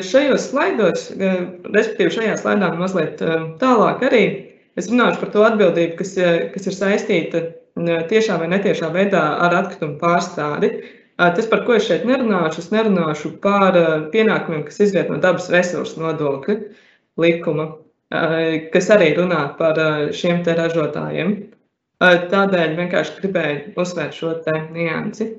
Šajos 0.09 0.51
slaidos, 0.51 1.09
respektīvi 1.69 2.15
šajā 2.17 2.37
slaidā 2.41 2.71
mazliet 2.77 3.21
tālāk 3.61 4.05
arī, 4.09 4.23
es 4.81 4.89
runāšu 4.91 5.23
par 5.23 5.33
to 5.35 5.45
atbildību, 5.47 5.97
kas, 6.01 6.15
kas 6.55 6.69
ir 6.69 6.77
saistīta 6.77 7.45
tiešā 8.11 8.39
vai 8.41 8.49
netiešā 8.55 8.89
veidā 8.95 9.25
ar 9.45 9.57
atkritumu 9.61 9.99
pārstrādi. 10.01 10.73
Tas, 11.19 11.49
par 11.51 11.65
ko 11.67 11.75
es 11.75 11.87
šeit 11.89 12.05
nerunāšu, 12.07 12.63
es 12.63 12.73
nerunāšu 12.73 13.35
par 13.43 13.77
pienākumiem, 14.15 14.65
kas 14.69 14.81
izriet 14.85 15.11
no 15.11 15.19
dabas 15.23 15.49
resursu 15.53 16.01
nodokļa 16.03 16.59
likuma 17.19 17.73
kas 18.73 18.91
arī 18.95 19.13
runā 19.19 19.43
par 19.59 19.81
šiem 20.17 20.45
te 20.45 20.55
ražotājiem. 20.57 21.35
Tādēļ 21.99 22.79
vienkārši 22.79 23.21
gribēju 23.21 23.75
uzsvērt 23.77 24.15
šo 24.17 24.33
te 24.45 24.55
niansi. 24.73 25.33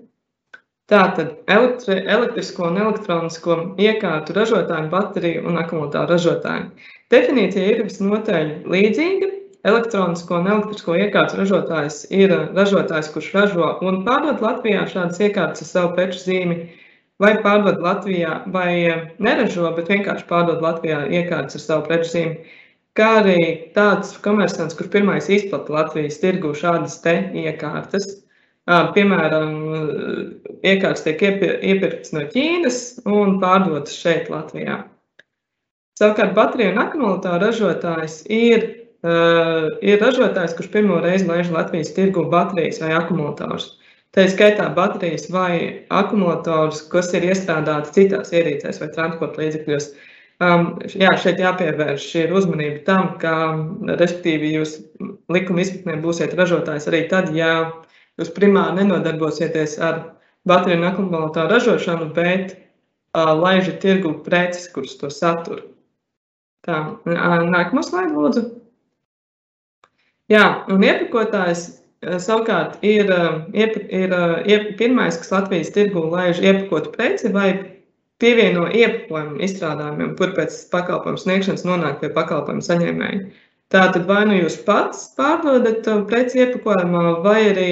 Tātad 0.90 1.36
elektri, 1.54 2.00
elektrisko 2.10 2.66
un 2.72 2.80
elektronisko 2.82 3.58
iekārtu 3.78 4.34
ražotāju, 4.34 4.90
bateriju 4.90 5.44
un 5.46 5.60
akumulātoru 5.62 6.16
ražotāju. 6.16 6.72
Definīcija 7.14 7.76
ir 7.76 7.84
visnotaļ 7.86 8.50
līdzīga. 8.74 9.30
Elektronisko 9.70 10.40
un 10.40 10.50
elektrisko 10.50 10.96
iekārtu 10.98 11.38
ražotājs 11.42 12.00
ir 12.16 12.34
ražotājs, 12.58 13.12
kurš 13.14 13.32
ražo 13.36 13.72
un 13.86 14.02
pārdod 14.06 14.42
Latvijā 14.42 14.86
šādas 14.90 15.20
iekārtas 15.22 15.66
ar 15.66 15.70
savu 15.72 15.92
preču 15.98 16.24
zīmi, 16.24 16.58
vai 17.22 17.34
pārdod 17.44 17.82
Latvijā, 17.84 18.40
vai 18.56 18.72
neražo, 19.20 19.70
bet 19.78 19.92
vienkārši 19.94 20.26
pārdod 20.32 20.64
Latvijā 20.66 21.04
iekārtas 21.12 21.60
ar 21.60 21.66
savu 21.68 21.86
preču 21.90 22.16
zīmi 22.16 22.59
kā 22.98 23.10
arī 23.22 23.42
tāds 23.76 24.16
komersants, 24.24 24.76
kurš 24.78 24.92
pirmais 24.94 25.30
izplata 25.32 25.74
Latvijas 25.76 26.20
tirgu 26.22 26.54
šādas 26.58 27.00
te 27.04 27.16
iekārtas. 27.44 28.08
Piemēram, 28.70 29.54
iekārtas 30.62 31.06
tiek 31.06 31.24
iepirktas 31.26 32.14
no 32.14 32.26
Ķīnas 32.30 32.80
un 33.10 33.40
pārdotas 33.42 33.96
šeit, 33.98 34.30
Latvijā. 34.30 34.84
Savukārt, 36.00 36.36
bateriju 36.38 36.76
un 36.76 36.84
akumulātoru 36.84 37.48
ražotājs 37.48 38.22
ir, 38.32 38.68
ir 39.04 40.04
ražotājs, 40.04 40.54
kurš 40.58 40.70
pirmo 40.76 41.00
reizi 41.04 41.28
laiž 41.28 41.50
Latvijas 41.56 41.92
tirgu 41.98 42.28
baterijas 42.32 42.80
vai 42.84 42.94
akumulators. 43.00 43.74
Tā 44.14 44.26
ir 44.26 44.32
skaitā 44.34 44.70
baterijas 44.78 45.28
vai 45.34 45.86
akumulators, 45.94 46.86
kas 46.94 47.12
ir 47.18 47.28
iestrādāti 47.30 47.94
citās 47.98 48.32
ierīcēs 48.34 48.80
vai 48.82 48.94
transporta 48.94 49.44
līdzekļos. 49.44 49.90
Uh, 49.90 50.09
jā, 50.40 51.12
šeit 51.20 51.42
jāpievērš 51.42 52.06
ir 52.22 52.34
uzmanība 52.36 52.84
tam, 52.88 53.10
ka, 53.20 53.34
respektīvi, 54.00 54.54
jūs 54.56 54.78
likuma 55.32 55.66
izpratnē 55.66 55.98
būsiet 56.04 56.36
ražotājs 56.40 56.88
arī 56.88 57.04
tad, 57.12 57.34
ja 57.36 57.72
jūs 58.20 58.32
primāri 58.36 58.80
nenodarbosieties 58.80 59.78
ar 59.84 60.00
bateriju 60.48 60.80
un 60.80 60.88
akumulātoru 60.92 61.52
ražošanu, 61.52 62.14
bet 62.16 62.56
laižat 63.16 63.82
tirgu 63.84 64.14
preces, 64.24 64.70
kuras 64.72 64.96
to 65.00 65.10
satur. 65.12 65.66
Tā, 66.68 66.80
nākamā 67.08 67.84
slaida, 67.84 68.16
lūdzu. 68.16 68.46
Jā, 70.30 70.66
un 70.70 70.84
iepakotājs 70.86 71.80
savukārt 72.22 72.84
ir, 72.86 73.10
ir, 73.58 73.76
ir, 73.92 74.16
ir 74.48 74.68
pirmais, 74.80 75.18
kas 75.20 75.32
Latvijas 75.34 75.72
tirgu 75.76 76.06
laiž 76.12 76.40
iepakotu 76.44 76.94
preci 76.94 77.32
vai 77.34 77.50
pievieno 78.20 78.66
iepakojumu 78.68 79.40
izstrādājumiem, 79.46 80.16
kur 80.20 80.34
pēc 80.38 80.56
pakalpojumu 80.74 81.22
sniegšanas 81.22 81.66
nonāk 81.68 82.02
pie 82.02 82.10
pakalpojumu 82.16 82.66
saņēmēja. 82.66 83.22
Tātad 83.70 84.08
vai 84.10 84.24
nu 84.26 84.40
jūs 84.40 84.58
pats 84.66 85.12
pārdodat 85.18 85.86
preci 86.10 86.42
iepakojumā, 86.42 87.04
vai 87.26 87.40
arī 87.52 87.72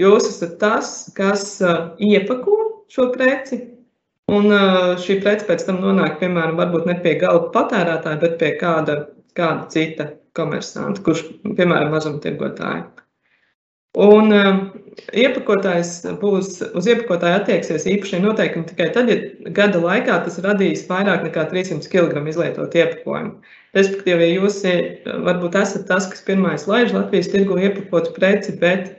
jūs 0.00 0.28
esat 0.30 0.56
tas, 0.60 0.92
kas 1.16 1.58
iepako 1.98 2.58
šo 2.92 3.08
preci, 3.14 3.58
un 4.30 4.48
šī 5.02 5.18
prece 5.24 5.48
pēc 5.48 5.66
tam 5.66 5.82
nonāk, 5.82 6.20
piemēram, 6.22 6.56
varbūt 6.60 6.86
ne 6.88 6.96
pie 7.02 7.16
gala 7.20 7.48
patērētāja, 7.54 8.20
bet 8.22 8.38
pie 8.40 8.52
kāda, 8.60 8.98
kāda 9.36 9.66
cita 9.72 10.12
komersanta, 10.38 11.02
kurš, 11.04 11.26
piemēram, 11.42 11.90
mazumtirgotāja. 11.92 12.86
Un 14.00 14.32
uh, 14.32 14.60
iepakotājs 15.12 15.90
būs 16.20 16.62
uz 16.72 16.86
iepakotāju 16.88 17.40
attieksies 17.40 17.84
īpašie 17.88 18.22
noteikumi 18.22 18.68
tikai 18.70 18.86
tad, 18.94 19.10
ja 19.12 19.50
gada 19.56 19.80
laikā 19.82 20.16
tas 20.24 20.38
radīs 20.44 20.86
vairāk 20.88 21.26
nekā 21.26 21.44
300 21.50 21.90
kg 21.92 22.22
izlietotu 22.28 22.80
iepakojumu. 22.80 23.34
Respektīvi, 23.76 24.28
ja 24.28 24.40
jūs 24.40 24.58
varbūt 25.26 25.56
esat 25.60 25.86
tas, 25.88 26.08
kas 26.08 26.24
pirmais 26.24 26.66
laiž 26.68 26.92
Latvijas 26.96 27.30
tirgu 27.32 27.56
iepakotu 27.60 28.12
preci, 28.16 28.56
bet 28.60 28.94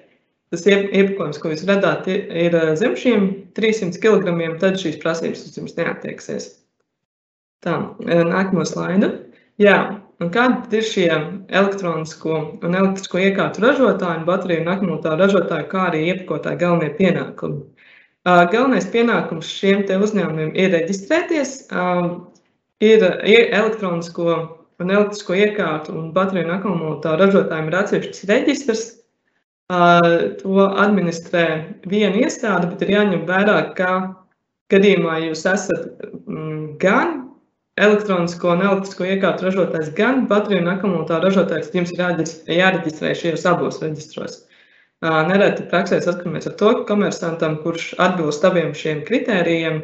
tas 0.54 0.66
iepakojums, 0.70 1.42
ko 1.42 1.54
jūs 1.54 1.66
radāt, 1.70 2.10
ir 2.10 2.58
zem 2.78 2.94
šiem 2.98 3.30
300 3.58 4.02
kg, 4.02 4.38
tad 4.62 4.78
šīs 4.82 5.02
prasības 5.02 5.46
uz 5.48 5.58
jums 5.58 5.78
neattieksies. 5.78 6.50
Tā, 7.66 7.80
nākamo 8.04 8.66
slaidu. 8.68 9.14
Jā, 9.62 10.03
Un 10.24 10.30
kādi 10.32 10.80
ir 10.80 10.86
šie 10.88 11.08
elektronisko 11.51 12.36
un 12.63 12.75
elektrisko 12.80 13.20
iekārtu 13.20 13.63
ražotāji 13.65 14.22
un 14.22 14.27
bateriju 14.30 14.63
un 14.63 14.72
akumulātoru 14.72 15.20
ražotāji, 15.20 15.68
kā 15.74 15.88
arī 15.89 16.03
iepakotāji 16.13 16.62
galvenie 16.62 16.94
pienākumi? 16.96 17.60
Galvenais 18.24 18.88
pienākums 18.94 19.50
šiem 19.51 19.84
uzņēmumiem 19.84 20.53
ir 20.56 20.72
reģistrēties, 20.72 21.56
ir 22.88 23.03
elektronisko 23.12 24.27
un 24.80 24.94
elektrisko 24.96 25.36
iekārtu 25.36 25.98
un 26.00 26.13
bateriju 26.15 26.48
un 26.48 26.56
akumulātoru 26.56 27.25
ražotājiem 27.25 27.68
ir 27.68 27.77
atsevišķs 27.82 28.27
reģistrs. 28.32 28.86
To 30.39 30.70
administrē 30.86 31.46
viena 31.89 32.24
iestāde, 32.24 32.72
bet 32.72 32.86
ir 32.86 32.96
jāņem 32.96 33.27
vērā, 33.27 33.60
ka 33.75 33.92
gadījumā 34.72 35.20
jūs 35.27 35.44
esat 35.50 36.08
gan 36.80 37.20
elektronisko 37.82 38.51
un 38.53 38.62
elektrisko 38.62 39.08
iekārtu 39.15 39.48
ražotājs, 39.48 39.94
gan 39.98 40.27
bateriju 40.30 40.62
un 40.62 40.72
akumulātoru 40.75 41.30
ražotājs, 41.30 41.72
jums 41.74 41.94
ir 41.96 42.03
jāreģistrē 42.60 43.13
šajos 43.18 43.46
abos 43.50 43.80
reģistros. 43.82 44.44
Nereti 45.03 45.65
praksē 45.72 46.00
saskaramies 46.00 46.48
ar 46.48 46.53
to, 46.60 46.70
ka 46.77 46.86
komersantam, 46.94 47.58
kurš 47.63 47.89
atbilst 48.03 48.46
abiem 48.48 48.72
šiem 48.77 49.01
kritērijiem, 49.08 49.82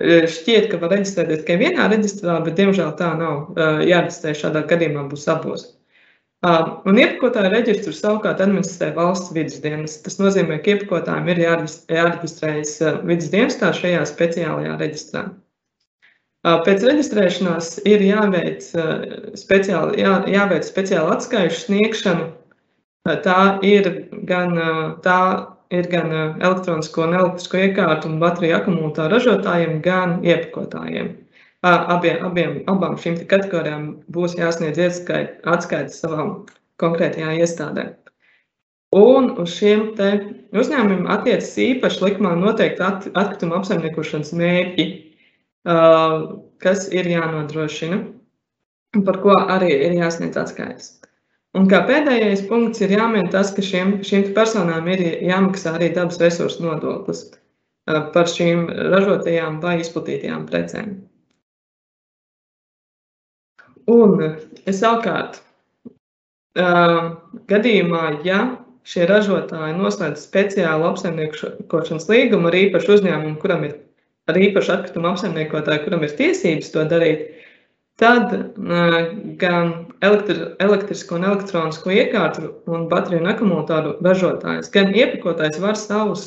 šķiet, 0.00 0.70
ka 0.70 0.80
var 0.80 0.94
reģistrēties 0.96 1.42
tikai 1.42 1.58
vienā 1.60 1.90
reģistrā, 1.92 2.38
bet 2.46 2.56
diemžēl 2.58 2.94
tā 2.98 3.12
nav. 3.20 3.52
Jāreģistrē 3.84 4.34
šādā 4.40 4.64
gadījumā 4.72 5.04
būs 5.12 5.28
abos. 5.30 5.68
Un 6.40 6.96
iepakotāju 6.96 7.52
reģistru 7.52 7.92
savukārt 7.92 8.40
administrē 8.40 8.94
valsts 8.96 9.34
vidas 9.36 9.60
dienas. 9.60 9.98
Tas 10.00 10.16
nozīmē, 10.22 10.56
ka 10.64 10.72
iepakotājiem 10.72 11.28
ir 11.34 11.42
jāreģistrējas 11.44 12.78
vidas 13.04 13.28
dienestā 13.34 13.74
šajā 13.76 14.06
speciālajā 14.08 14.78
reģistrā. 14.80 15.26
Pēc 16.46 16.84
reģistrēšanās 16.88 17.70
ir 17.84 18.04
jāveic 18.04 18.64
speciāli, 19.36 20.00
jā, 20.00 20.12
jāveic 20.32 20.64
speciāla 20.64 21.16
atskaišu 21.18 21.66
sniegšana. 21.66 22.28
Tā 23.24 23.40
ir 23.66 23.90
gan, 24.28 24.56
tā 25.04 25.20
ir 25.72 25.88
gan 25.92 26.12
elektronisko 26.40 27.04
un 27.06 27.18
elektrisko 27.18 27.60
iekārtu 27.66 28.08
un 28.08 28.20
bateriju 28.22 28.56
akumulātoru 28.56 29.16
ražotājiem, 29.16 29.82
gan 29.84 30.20
iepakotājiem 30.24 31.12
abiem, 31.62 32.24
abiem, 32.24 32.62
abām 32.66 32.96
šīm 32.96 33.26
kategorijām 33.28 34.02
būs 34.12 34.36
jāsniedz 34.38 34.78
atskaites 35.44 36.00
savām 36.00 36.46
konkrētajā 36.80 37.36
iestādē. 37.44 37.90
Un 38.96 39.36
uz 39.38 39.52
šiem 39.54 39.92
uzņēmumiem 40.56 41.06
attiecas 41.06 41.52
īpaši 41.58 42.04
likumā 42.04 42.34
noteikti 42.40 42.82
atkrituma 42.82 43.60
apsaimniekošanas 43.60 44.32
mērķi, 44.34 44.86
kas 45.64 46.86
ir 46.92 47.08
jānodrošina, 47.10 48.00
par 49.04 49.20
ko 49.22 49.36
arī 49.56 49.70
ir 49.74 49.98
jāsniedz 49.98 50.38
atskaites. 50.40 50.96
Un 51.58 51.66
kā 51.66 51.82
pēdējais 51.86 52.44
punkts 52.46 52.80
ir 52.84 52.92
jāmin 52.94 53.28
tas, 53.30 53.50
ka 53.54 53.62
šiem, 53.64 53.98
šīm 54.06 54.30
personām 54.36 54.86
ir 54.92 55.02
jāmaksā 55.26 55.74
arī 55.74 55.90
dabas 55.96 56.20
resursu 56.22 56.62
nodoklis 56.62 57.24
par 58.14 58.28
šīm 58.30 58.68
ražotajām 58.92 59.58
vai 59.62 59.80
izplatītajām 59.82 60.44
precēm. 60.46 60.92
Un 63.90 64.22
savukārt, 64.70 65.40
gadījumā, 67.50 68.04
ja 68.22 68.40
šie 68.86 69.08
ražotāji 69.10 69.74
noslēdz 69.78 70.22
speciālu 70.22 70.86
apsaimniekošanas 70.92 72.06
līgumu 72.10 72.50
ar 72.50 72.58
īpašu 72.60 72.94
uzņēmumu, 72.98 73.40
kuram 73.42 73.66
ir 73.66 73.74
ar 74.28 74.40
īpašu 74.40 74.74
atkritumu 74.76 75.12
apsaimniekotāju, 75.12 75.84
kuram 75.86 76.04
ir 76.04 76.12
tiesības 76.18 76.72
to 76.74 76.84
darīt, 76.90 77.28
tad 78.00 78.32
gan 79.40 79.72
elektri, 80.04 80.38
elektrisko 80.64 81.18
un 81.18 81.26
elektronisko 81.30 81.92
iekārtu 81.92 82.52
un 82.70 82.86
bateriju 82.92 83.24
un 83.24 83.32
akumulātoru 83.32 83.96
ražotājs, 84.04 84.70
gan 84.72 84.94
iepakotājs 84.96 85.60
var 85.62 85.76
savus 85.78 86.24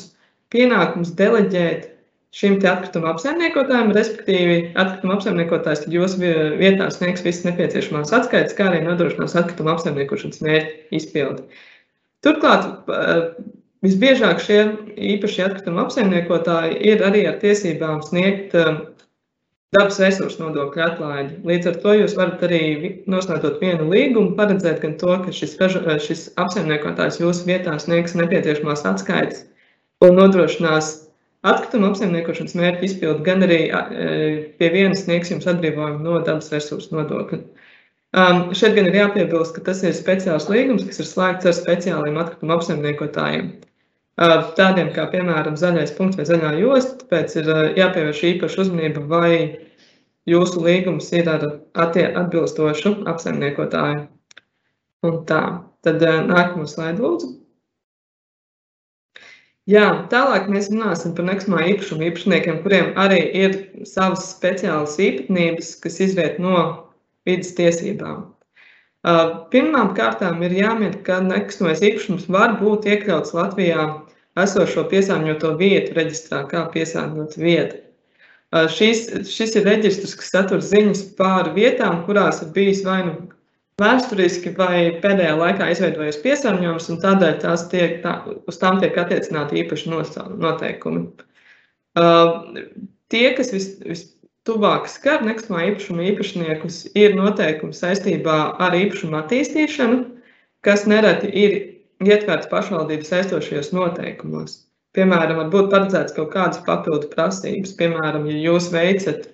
pienākumus 0.54 1.14
deleģēt 1.18 1.90
šim 2.34 2.56
atkrituma 2.66 3.12
apsaimniekotājam, 3.14 3.92
respektīvi, 3.94 4.56
atkrituma 4.78 5.18
apsaimniekotājs 5.18 5.84
jūsu 5.90 6.32
vietā 6.58 6.88
sniegs 6.90 7.22
visas 7.26 7.46
nepieciešamās 7.46 8.14
atskaites, 8.16 8.56
kā 8.58 8.70
arī 8.70 8.82
nodrošinās 8.86 9.36
atkrituma 9.38 9.76
apsaimniekošanas 9.76 10.42
mērķu 10.42 10.98
izpildi. 10.98 11.46
Turklāt, 12.26 12.66
visbiežāk 13.84 14.42
šie 14.42 14.58
īpašie 15.14 15.46
atkrituma 15.46 15.84
apsaimniekotāji 15.84 16.80
ir 16.90 17.04
arī 17.06 17.24
ar 17.30 17.38
tiesībām 17.42 18.02
sniegt 18.06 18.56
dabas 19.74 19.98
resursu 20.02 20.42
nodokļu 20.42 20.84
atlaidi. 20.86 21.38
Līdz 21.46 21.70
ar 21.70 21.80
to 21.84 21.94
jūs 21.98 22.18
varat 22.18 22.42
arī 22.46 22.62
noslēdzot 23.10 23.62
vienu 23.62 23.88
līgumu, 23.90 24.36
paredzēt 24.38 24.82
gan 24.82 24.98
to, 25.00 25.16
ka 25.24 25.34
šis, 25.34 25.56
šis 26.06 26.28
apsaimniekotājs 26.40 27.20
jūsu 27.22 27.48
vietā 27.48 27.74
sniegs 27.82 28.14
nepieciešamās 28.18 28.86
atskaites 28.90 29.46
un 30.04 30.16
nodrošinās 30.20 30.94
Atkrituma 31.44 31.90
apsaimniekošanas 31.92 32.54
mērķu 32.56 32.86
izpildu, 32.86 33.20
gan 33.24 33.44
arī 33.44 33.58
pie 34.56 34.68
vienas 34.72 35.02
sniegs 35.04 35.28
jums 35.28 35.44
atbrīvojumu 35.50 36.00
no 36.06 36.20
dabas 36.24 36.48
resursu 36.54 36.96
nodokļa. 36.96 37.40
Um, 38.14 38.38
šeit 38.56 38.76
gan 38.78 38.88
ir 38.88 38.96
jāpiebilst, 38.96 39.52
ka 39.56 39.64
tas 39.66 39.82
ir 39.84 39.92
speciāls 39.96 40.46
līgums, 40.48 40.86
kas 40.88 41.02
ir 41.02 41.08
slēgts 41.10 41.50
ar 41.50 41.56
speciāliem 41.58 42.16
atkrituma 42.22 42.56
apsaimniekotājiem. 42.56 43.50
Tādiem 44.14 44.92
kā, 44.94 45.08
piemēram, 45.10 45.56
zaļais 45.58 45.92
punkts 45.96 46.18
vai 46.20 46.26
zaļā 46.28 46.52
josta, 46.60 47.00
tāpēc 47.02 47.32
ir 47.40 47.48
jāpievērš 47.80 48.20
īpaša 48.28 48.60
uzmanība, 48.62 49.02
vai 49.10 49.30
jūsu 50.30 50.62
līgums 50.62 51.10
ir 51.18 51.30
ar 51.32 51.48
atbilstošu 51.84 52.94
apsaimniekotāju. 53.10 54.04
Un 55.04 55.18
tā, 55.28 55.40
tad 55.84 56.04
nākamo 56.30 56.68
slaidu 56.70 57.04
lūdzu. 57.04 57.32
Jā, 59.68 59.84
tālāk 60.12 60.46
mēs 60.52 60.68
runāsim 60.70 61.14
par 61.16 61.24
nekustamā 61.24 61.62
īpašuma 61.72 62.06
īpašniekiem, 62.10 62.58
kuriem 62.62 62.90
arī 63.00 63.20
ir 63.42 63.54
savas 63.88 64.26
speciālas 64.28 64.98
īpatnības, 65.00 65.70
kas 65.80 65.96
izriet 66.04 66.36
no 66.38 66.58
vidas 67.24 67.54
tiesībām. 67.56 68.33
Pirmām 69.04 69.92
kārtām 69.96 70.40
ir 70.46 70.54
jāmin, 70.56 70.94
ka 71.04 71.18
nekustamais 71.20 71.82
īpašums 71.84 72.28
var 72.32 72.56
būt 72.60 72.86
iekļauts 72.88 73.34
Latvijā 73.36 73.88
esošo 74.40 74.86
piesārņoto 74.88 75.54
vietu 75.60 75.92
reģistrā 75.98 76.44
kā 76.48 76.64
piesārņota 76.72 77.42
vieta. 77.42 77.80
Šis, 78.70 79.08
šis 79.28 79.56
ir 79.58 79.66
reģistrs, 79.66 80.14
kas 80.16 80.30
satur 80.32 80.62
ziņas 80.64 81.02
par 81.18 81.50
vietām, 81.56 82.04
kurās 82.06 82.40
ir 82.44 82.52
bijis 82.54 82.84
vai 82.86 83.00
nu 83.08 83.14
vēsturiski 83.82 84.54
vai 84.56 84.78
pēdējā 85.02 85.34
laikā 85.36 85.68
izveidojies 85.74 86.20
piesārņojums, 86.22 86.88
un 86.94 87.00
tādēļ 87.02 87.38
tās 87.42 87.66
tiek, 87.72 87.98
tā, 88.04 88.14
uz 88.46 88.60
tām 88.62 88.78
tiek 88.80 88.96
attiecināti 89.02 89.58
īpaši 89.64 89.90
noteikumi. 89.90 91.08
Uh, 91.98 92.68
tie, 93.10 93.26
kas 93.36 93.50
vis, 93.54 93.68
vistuvāk 94.44 94.88
skar 94.92 95.22
nekustamā 95.24 95.70
īpašuma 95.70 96.04
īpašniekus, 96.04 96.92
ir 96.94 97.14
noteikumi 97.16 97.72
saistībā 97.72 98.56
ar 98.60 98.74
īpašumu 98.76 99.16
attīstīšanu, 99.16 100.04
kas 100.60 100.84
nereti 100.86 101.30
ir 101.32 101.54
ietverts 102.04 102.50
pašvaldības 102.50 103.08
saistošajos 103.08 103.72
noteikumos. 103.72 104.66
Piemēram, 104.94 105.38
var 105.38 105.48
būt 105.48 105.70
paredzēts 105.72 106.14
kaut 106.14 106.34
kādas 106.34 106.60
papildu 106.66 107.08
prasības. 107.14 107.72
Piemēram, 107.78 108.28
ja 108.28 108.36
jūs 108.50 108.68
veicat 108.70 109.30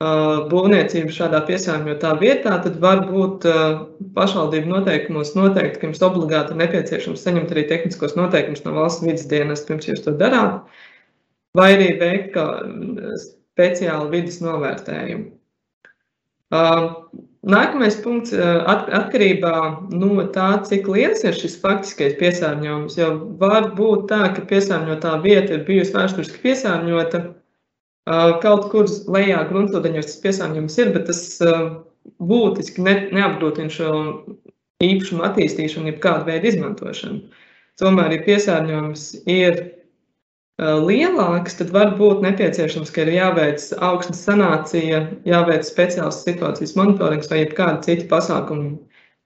būvniecību 0.00 1.12
šādā 1.12 1.42
piesārņotā 1.44 2.18
vietā, 2.18 2.56
tad 2.64 2.80
var 2.80 3.04
būt 3.04 3.44
pašvaldību 4.16 4.72
noteikumos 4.72 5.34
noteikti, 5.36 5.78
ka 5.78 5.90
jums 5.90 6.02
obligāti 6.02 6.54
ir 6.54 6.62
nepieciešams 6.64 7.20
saņemt 7.20 7.52
arī 7.52 7.68
tehniskos 7.68 8.16
noteikumus 8.16 8.64
no 8.64 8.72
valsts 8.78 9.04
vidas 9.04 9.28
dienas, 9.28 9.66
pirms 9.68 9.90
jūs 9.90 10.06
to 10.06 10.14
darāt, 10.16 10.62
vai 11.58 11.74
arī 11.76 11.98
veikt 12.00 12.38
speciālu 13.58 14.12
vidas 14.14 14.38
novērtējumu. 14.44 15.26
Nākamais 17.48 17.96
punkts 18.04 18.32
atkarībā 18.38 19.56
no 19.92 20.24
tā, 20.34 20.48
cik 20.68 20.88
liels 20.94 21.26
ir 21.26 21.36
šis 21.36 21.58
faktiskais 21.60 22.16
piesārņojums, 22.22 22.96
jo 22.98 23.10
var 23.42 23.72
būt 23.76 24.06
tā, 24.12 24.22
ka 24.36 24.46
piesārņotā 24.48 25.18
vieta 25.26 25.58
ir 25.58 25.66
bijusi 25.68 25.96
vēsturiski 25.98 26.40
piesārņota, 26.46 27.26
Kaut 28.42 28.70
kur 28.72 28.88
lejā 29.12 29.42
gruntsūdeņos 29.50 30.06
tas 30.08 30.20
piesārņojums 30.22 30.76
ir, 30.80 30.92
bet 30.94 31.08
tas 31.10 31.20
būtiski 32.30 32.84
ne, 32.84 32.94
neapgrūtina 33.12 33.72
šo 33.72 33.90
īpašumu 34.84 35.26
attīstīšanu, 35.26 35.90
jeb 35.90 35.98
kādu 36.04 36.30
veidu 36.30 36.48
izmantošanu. 36.48 37.20
Tomēr, 37.78 38.14
ja 38.16 38.22
piesārņojums 38.24 39.04
ir 39.28 39.60
lielāks, 40.58 41.54
tad 41.58 41.70
var 41.70 41.94
būt 41.98 42.22
nepieciešams, 42.24 42.90
ka 42.90 43.04
ir 43.04 43.12
jāveic 43.14 43.62
augstnes 43.78 44.24
sanācija, 44.26 45.04
jāveic 45.28 45.66
speciāls 45.66 46.24
situācijas 46.24 46.74
monitorings 46.78 47.30
vai 47.30 47.44
kādi 47.46 47.86
citi 47.86 48.08
pasākumi 48.10 48.74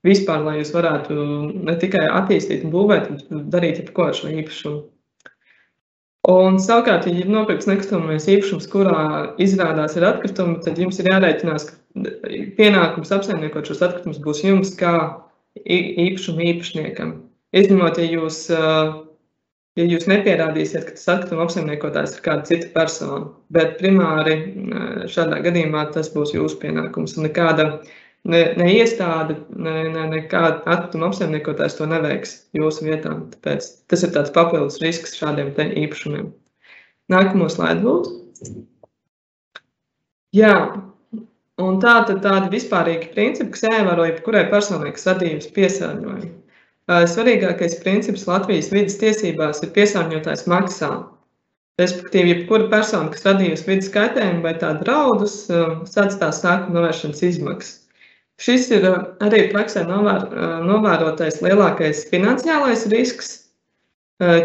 vispār, 0.05 0.42
lai 0.45 0.59
jūs 0.59 0.75
varētu 0.75 1.16
ne 1.64 1.77
tikai 1.81 2.05
attīstīt 2.21 2.66
un 2.66 2.75
būvēt, 2.75 3.09
bet 3.31 3.47
darīt 3.55 3.81
jebko 3.81 4.11
ar 4.11 4.18
šo 4.18 4.33
īpašumu. 4.33 4.83
Un, 6.31 6.61
savukārt, 6.62 7.09
ja 7.09 7.18
ir 7.18 7.31
nopirkts 7.33 7.66
nekustamais 7.66 8.29
īpašums, 8.31 8.68
kurā 8.71 9.33
izrādās 9.42 9.97
ir 9.99 10.05
atkritumi, 10.07 10.61
tad 10.62 10.79
jums 10.79 11.01
ir 11.03 11.09
jārēķinās, 11.11 11.64
ka 11.66 12.12
pienākums 12.59 13.11
apsaimniekot 13.16 13.66
šos 13.66 13.83
atkritumus 13.88 14.21
būs 14.23 14.45
jums 14.45 14.71
kā 14.79 14.92
īpašuma 15.59 16.45
īpašniekam. 16.53 17.16
Izņemot, 17.53 17.99
ja 17.99 18.07
jūs, 18.07 18.45
ja 19.79 19.87
jūs 19.89 20.07
nepierādīsiet, 20.11 20.85
ka 20.87 20.97
tas 20.97 21.09
atkrituma 21.15 21.47
apsaimniekotājs 21.47 22.17
ir 22.17 22.25
kāda 22.27 22.49
cita 22.49 22.71
persona, 22.75 23.27
bet 23.55 23.79
primāri 23.81 24.37
šādā 25.13 25.41
gadījumā 25.47 25.89
tas 25.95 26.13
būs 26.13 26.35
jūsu 26.37 26.61
pienākums 26.63 27.17
nekāda 27.21 27.69
ne, 28.29 28.43
ne 28.59 28.69
iestāde, 28.75 29.39
ne, 29.57 29.77
ne, 29.95 30.07
nekāda 30.13 30.61
atkrituma 30.67 31.11
apsaimniekotājs 31.11 31.79
to 31.79 31.89
neveiks 31.91 32.37
jūsu 32.59 32.89
vietā. 32.91 33.17
Tāpēc 33.35 33.71
tas 33.93 34.05
ir 34.07 34.15
tāds 34.15 34.35
papildus 34.35 34.81
risks 34.85 35.17
šādiem 35.19 35.55
īpašumiem. 35.57 36.31
Nākamo 37.13 37.49
slaidu 37.53 37.89
lūdzu. 37.89 38.63
Jā, 40.33 40.53
un 41.61 41.81
tā 41.83 41.97
tad 42.09 42.23
tādi 42.25 42.55
vispārīgi 42.55 43.11
principi, 43.13 43.53
kas 43.53 43.67
jāievēro 43.67 44.07
jebkurai 44.09 44.47
personai, 44.53 44.95
kas 44.97 45.11
radījums 45.11 45.51
piesārņojumu. 45.53 46.31
Svarīgākais 47.12 47.78
princips 47.83 48.26
Latvijas 48.28 48.70
vidas 48.72 48.98
tiesībās 49.00 49.62
ir 49.64 49.72
piesārņotājs 49.76 50.46
maksā. 50.50 50.90
Respektīvi, 51.81 52.35
jebkura 52.35 52.66
persona, 52.72 53.09
kas 53.12 53.24
radījusi 53.24 53.68
vidas 53.68 53.88
kaitējumu 53.94 54.42
vai 54.44 54.52
tā 54.61 54.74
draudus, 54.83 55.37
sadz 55.88 56.18
tās 56.20 56.42
sākuma 56.42 56.76
novēršanas 56.76 57.22
izmaksas. 57.31 57.78
Šis 58.42 58.68
ir 58.74 58.85
arī 59.22 59.46
praksē 59.52 59.85
novēr, 59.87 60.26
novērotais 60.66 61.40
lielākais 61.44 62.05
finansiālais 62.11 62.85
risks, 62.92 63.33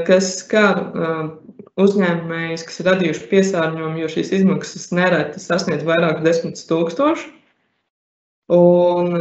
kas 0.07 0.29
skar 0.43 0.83
uzņēmējus, 1.77 2.65
kas 2.67 2.79
ir 2.81 2.89
radījuši 2.91 3.27
piesārņojumu, 3.31 4.01
jo 4.01 4.11
šīs 4.13 4.31
izmaksas 4.39 4.87
nereti 4.95 5.41
sasniedz 5.41 5.85
vairāk 5.87 6.23
desmit 6.25 6.61
tūkstoši. 6.69 7.33
Un 8.55 9.17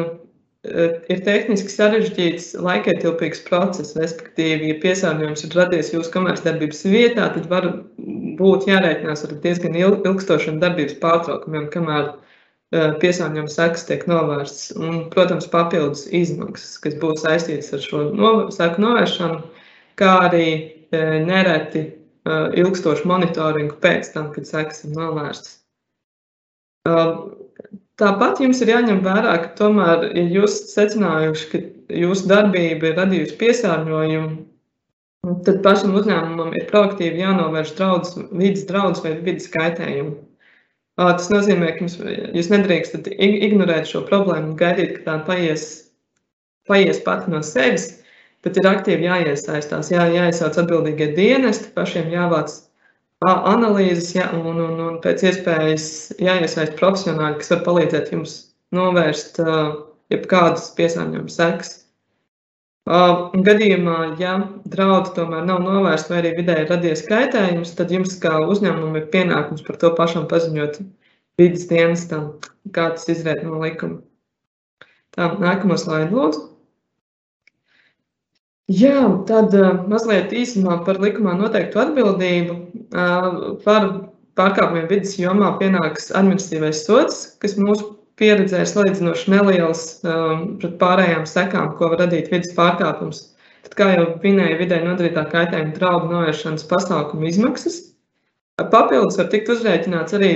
ir 1.13 1.23
tehniski 1.27 1.73
sarežģīts, 1.73 2.53
laikietilpīgs 2.63 3.43
process. 3.47 3.97
Respektīvi, 3.99 4.73
ja 4.73 4.77
piesārņojums 4.83 5.47
ir 5.47 5.57
radies 5.59 5.93
jūsu 5.95 6.13
komercdarbības 6.15 6.85
vietā, 6.91 7.29
tad 7.35 7.49
var 7.51 7.69
būt 8.41 8.69
jārēķinās 8.71 9.27
ar 9.27 9.35
diezgan 9.45 9.77
ilgstošiem 9.81 10.61
darbības 10.63 10.99
pārtraukumiem, 11.03 11.69
kamēr 11.75 12.15
piesārņojuma 13.03 13.53
sekas 13.53 13.87
tiek 13.89 14.07
novērstas. 14.11 14.73
Un, 14.81 15.05
protams, 15.13 15.47
papildus 15.53 16.07
izmaksas, 16.11 16.77
kas 16.83 16.99
būs 17.03 17.23
saistītas 17.23 17.73
ar 17.77 17.85
šo 17.85 18.03
seku 18.57 18.83
novēršanu, 18.83 19.39
kā 20.01 20.13
arī 20.27 20.49
nereti 21.27 21.87
ilgstošu 22.59 23.07
monitoringu 23.07 23.79
pēc 23.83 24.11
tam, 24.15 24.33
kad 24.35 24.49
sekas 24.51 24.83
ir 24.85 24.97
novērstas. 24.99 25.61
Tāpat 28.01 28.43
jums 28.45 28.59
ir 28.61 28.75
jāņem 28.75 28.99
vērā, 29.05 29.33
ka 29.41 29.55
tomēr, 29.57 30.11
ja 30.19 30.27
jūs 30.35 30.59
secinājuši, 30.75 31.47
ka 31.53 31.61
jūsu 31.97 32.29
darbība 32.29 32.91
ir 32.91 32.99
radījusi 33.01 33.39
piesārņojumu, 33.41 34.35
tad 35.47 35.63
pašam 35.65 35.97
uzņēmumam 35.97 36.53
ir 36.59 36.67
proaktīvi 36.69 37.23
jānovērš 37.23 37.73
draudz, 37.79 38.13
vidas 38.37 38.67
draudz 38.69 39.01
vai 39.05 39.15
vidas 39.25 39.49
kaitējumu. 39.55 40.13
Tas 41.01 41.31
nozīmē, 41.33 41.73
ka 41.77 41.85
jums, 41.85 41.97
jūs 42.37 42.53
nedrīkstat 42.53 43.09
ignorēt 43.17 43.89
šo 43.89 44.05
problēmu 44.09 44.53
un 44.53 44.61
gaidīt, 44.61 44.99
ka 44.99 45.03
tā 45.09 45.17
paies, 45.31 45.67
paies 46.69 47.01
pati 47.05 47.33
no 47.33 47.43
sevis, 47.45 47.91
bet 48.45 48.61
ir 48.61 48.69
aktīvi 48.71 49.09
jāiesaistās, 49.09 49.91
jā, 49.93 50.05
jāiesauc 50.13 50.57
atbildīgie 50.63 51.11
dienesti, 51.17 51.73
pašiem 51.77 52.13
jāvāc 52.13 52.61
analīzes, 53.25 54.15
ja, 54.15 54.29
un, 54.37 54.61
un, 54.61 54.81
un 54.81 54.99
pēc 55.05 55.25
iespējas 55.31 55.89
jāiesaist 56.21 56.77
profesionāļi, 56.77 57.41
kas 57.41 57.51
var 57.55 57.63
palīdzēt 57.65 58.13
jums 58.13 58.37
novērst 58.77 59.41
jebkādas 60.13 60.71
piesārņojuma 60.77 61.33
sekas. 61.33 61.73
Gadījumā, 62.87 64.17
ja 64.21 64.37
draudi 64.71 65.15
tomēr 65.17 65.47
nav 65.49 65.65
novērsta 65.65 66.13
vai 66.13 66.21
arī 66.21 66.35
vidē 66.37 66.61
ir 66.63 66.69
radies 66.71 67.03
kaitējums, 67.09 67.75
tad 67.75 67.91
jums 67.91 68.15
kā 68.23 68.37
uzņēmumam 68.47 69.01
ir 69.01 69.09
pienākums 69.11 69.65
par 69.67 69.81
to 69.83 69.91
pašam 69.97 70.29
paziņot 70.31 70.79
vidas 71.41 71.67
dienestam, 71.73 72.37
kā 72.71 72.93
tas 72.95 73.09
izriet 73.11 73.43
no 73.43 73.59
likuma. 73.65 74.05
Tā, 75.17 75.33
nākamo 75.41 75.75
slaidu 75.81 76.15
lūdzu. 76.15 76.45
Jā, 78.67 78.99
tad 79.29 79.53
mazliet 79.87 80.33
īsumā 80.35 80.81
par 80.87 80.99
likumā 80.99 81.37
noteiktu 81.39 81.79
atbildību 81.79 82.57
par 83.63 83.85
pārkāpumiem 84.37 84.89
vidas 84.91 85.15
jomā 85.21 85.53
pienāks 85.61 86.11
administratīvais 86.19 86.83
sots, 86.89 87.21
kas 87.39 87.55
mūsu 87.61 87.93
pieredzē 88.19 88.65
ir 88.65 88.71
salīdzinoši 88.71 89.31
neliels 89.31 89.85
pret 90.03 90.75
pārējām 90.83 91.29
sekām, 91.31 91.77
ko 91.79 91.93
var 91.93 92.03
radīt 92.03 92.33
vidas 92.33 92.57
pārkāpums. 92.59 93.23
Tad, 93.69 93.77
kā 93.79 93.89
jau 93.93 94.07
minēja, 94.23 94.59
vidē 94.59 94.83
nodarītā 94.83 95.27
kaitējuma 95.31 95.75
draudu 95.79 96.11
novēršanas 96.11 96.67
pasākumu 96.71 97.31
izmaksas. 97.31 97.81
Papildus 98.57 99.19
var 99.21 99.31
tikt 99.31 99.51
uzrēķināts 99.53 100.17
arī 100.17 100.31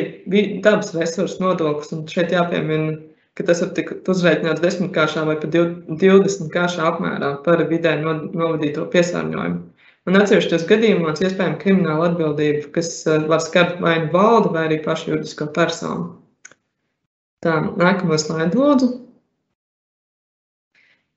dabas 0.62 0.94
resursu 0.94 1.42
nodoklis, 1.42 1.90
un 1.96 2.06
šeit 2.10 2.34
jāpiemina, 2.36 2.98
ka 3.40 3.48
tas 3.48 3.64
var 3.64 3.72
tikt 3.76 4.08
uzrēķināts 4.12 4.60
desmitkāršā 4.60 5.24
vai 5.24 5.36
pat 5.40 5.56
divdesmitkāršā 5.56 6.86
apmērā 6.92 7.34
par 7.46 7.64
vidē 7.72 7.96
novadīto 8.04 8.84
piesārņojumu. 8.92 9.60
Un 10.08 10.16
atsevišķos 10.16 10.64
gadījumos 10.68 11.20
iespējama 11.24 11.58
krimināla 11.60 12.10
atbildība, 12.10 12.68
kas 12.76 12.92
eh, 13.06 13.24
var 13.30 13.42
skart 13.44 13.80
vai 13.84 13.98
nu 14.04 14.12
valdi, 14.14 14.52
vai 14.54 14.66
arī 14.68 14.80
pašu 14.84 15.14
juridisko 15.14 15.48
personu. 15.56 16.06
Tā, 17.44 17.56
nākamo 17.80 18.16
slaidu 18.20 18.60
lūdzu. 18.60 18.88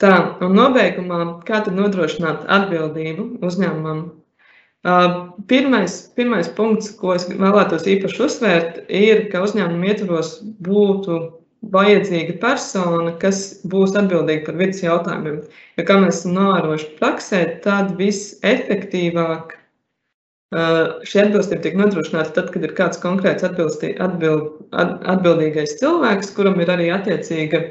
Tā, 0.03 0.13
un 0.43 0.55
nobeigumā, 0.57 1.19
kā 1.47 1.61
tad 1.63 1.75
nodrošināt 1.77 2.43
atbildību 2.51 3.43
uzņēmumam? 3.43 4.03
Pirmais, 5.47 5.93
pirmais 6.17 6.49
punkts, 6.57 6.89
ko 6.99 7.13
es 7.15 7.29
vēlētos 7.29 7.87
īpaši 7.87 8.23
uzsvērt, 8.25 8.81
ir, 8.91 9.27
ka 9.31 9.43
uzņēmuma 9.45 9.91
ietvaros 9.93 10.33
būtu 10.63 11.19
vajadzīga 11.71 12.37
persona, 12.41 13.13
kas 13.21 13.61
būs 13.71 13.95
atbildīga 13.95 14.45
par 14.47 14.57
vidas 14.59 14.81
jautājumiem. 14.83 15.41
Jo, 15.77 15.85
kā 15.87 15.99
mēs 16.01 16.19
esam 16.19 16.35
novērojuši 16.37 16.89
praksē, 16.99 17.43
tad 17.63 17.93
visefektīvāk 17.99 19.59
šī 20.53 21.21
atbilstība 21.23 21.63
tiek 21.63 21.77
nodrošināta 21.79 22.35
tad, 22.35 22.51
kad 22.53 22.65
ir 22.65 22.75
kāds 22.77 22.99
konkrēts 23.01 23.45
atbild, 23.47 24.51
atbildīgais 24.73 25.79
cilvēks, 25.79 26.33
kuram 26.35 26.59
ir 26.61 26.69
arī 26.69 26.91
attiecīga 26.93 27.63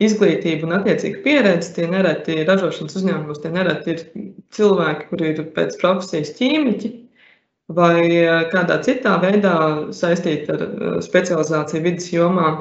izglītība 0.00 0.68
un 0.68 0.76
attiecīga 0.78 1.20
pieredze. 1.24 1.74
Tie 1.76 1.88
nereti 1.90 2.38
ir 2.40 2.48
ražošanas 2.48 2.96
uzņēmumos, 3.00 3.42
tie 3.42 3.52
nereti 3.52 3.92
ir 3.92 4.04
cilvēki, 4.56 5.10
kuri 5.10 5.32
ir 5.34 5.42
pēc 5.56 5.76
profesijas 5.82 6.32
ķīmiķi 6.38 6.92
vai 7.76 8.00
kādā 8.52 8.78
citā 8.86 9.16
veidā 9.20 9.56
saistīti 9.96 10.54
ar 10.54 10.64
specializāciju 11.04 11.84
vidas 11.84 12.08
jomā. 12.14 12.54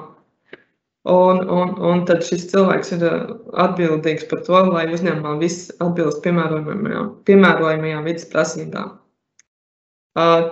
Un, 1.06 1.50
un, 1.50 1.74
un 1.86 2.00
tad 2.10 2.24
šis 2.26 2.48
cilvēks 2.50 2.96
ir 2.96 3.04
uh, 3.06 3.34
atbildīgs 3.62 4.26
par 4.26 4.40
to, 4.48 4.58
lai 4.74 4.88
uzņēmumā 4.90 5.36
viss 5.38 5.68
atbilst 5.78 6.24
piemērojamajām, 6.24 7.12
piemērojamajām 7.30 8.08
vidas 8.10 8.26
prasībām. 8.32 8.96
Uh, 10.18 10.48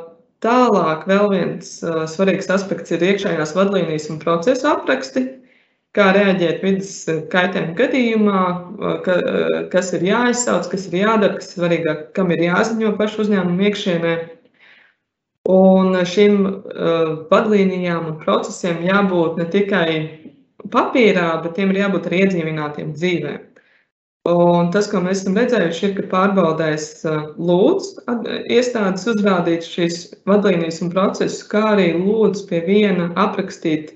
tālāk 0.45 1.07
vēl 1.09 1.31
viens 1.31 1.71
uh, 1.81 2.03
svarīgs 2.05 2.51
aspekts 2.53 2.93
ir 2.93 3.01
iekšējās 3.01 3.55
vadlīnijas 3.57 4.05
un 4.13 4.19
procesu 4.21 4.69
apraksti, 4.69 5.23
kā 5.97 6.11
reaģēt 6.13 6.61
vidas 6.61 6.91
kaitējuma 7.33 7.73
gadījumā, 7.77 8.43
ka, 9.05 9.17
kas 9.73 9.89
ir 9.97 10.05
jāizsauc, 10.05 10.69
kas 10.69 10.85
ir 10.89 10.99
jādara, 11.03 11.37
kas 11.37 11.49
svarīgāk, 11.53 12.07
kam 12.17 12.29
ir 12.33 12.45
jāziņo 12.45 12.93
pašu 12.97 13.25
uzņēmumu 13.25 13.69
iekšienē. 13.69 14.13
Un 15.53 15.97
šīm 16.07 16.37
vadlīnijām 17.29 18.09
un 18.09 18.17
procesiem 18.21 18.81
jābūt 18.87 19.37
ne 19.41 19.49
tikai 19.53 19.89
papīrā, 20.71 21.29
bet 21.43 21.57
tiem 21.57 21.73
ir 21.73 21.81
jābūt 21.83 22.07
arī 22.09 22.23
iedzīvinātiem 22.25 22.93
dzīvē. 22.95 23.33
Un 24.31 24.69
tas, 24.71 24.85
ko 24.87 25.01
mēs 25.03 25.19
esam 25.19 25.35
redzējuši, 25.35 25.83
ir, 25.89 25.93
ka 25.97 26.03
pārbaudēs 26.13 26.85
lūdz 27.43 27.89
iestādes 28.55 29.03
uzrādīt 29.11 29.67
šīs 29.67 29.97
vadlīnijas 30.29 30.79
un 30.85 30.93
procesus, 30.93 31.41
kā 31.51 31.73
arī 31.73 31.89
lūdz 31.97 32.45
pie 32.47 32.61
viena 32.63 33.09
aprakstīt, 33.19 33.91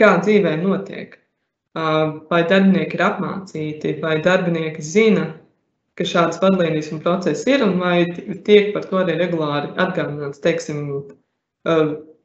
kā 0.00 0.14
dzīvē 0.22 0.54
notiek. 0.62 1.18
Vai 1.76 2.40
darbinieki 2.48 2.96
ir 2.96 3.04
apmācīti, 3.04 3.98
vai 4.00 4.14
darbinieki 4.24 4.80
zina, 4.80 5.26
ka 5.96 6.08
šādas 6.08 6.40
vadlīnijas 6.40 6.88
un 6.96 7.02
procesi 7.04 7.52
ir, 7.52 7.64
un 7.66 7.76
vai 7.80 8.06
tiek 8.48 8.72
par 8.72 8.88
to 8.88 9.02
arī 9.02 9.18
regulāri 9.20 9.74
atgādināts, 9.76 10.40
teiksim, 10.44 10.86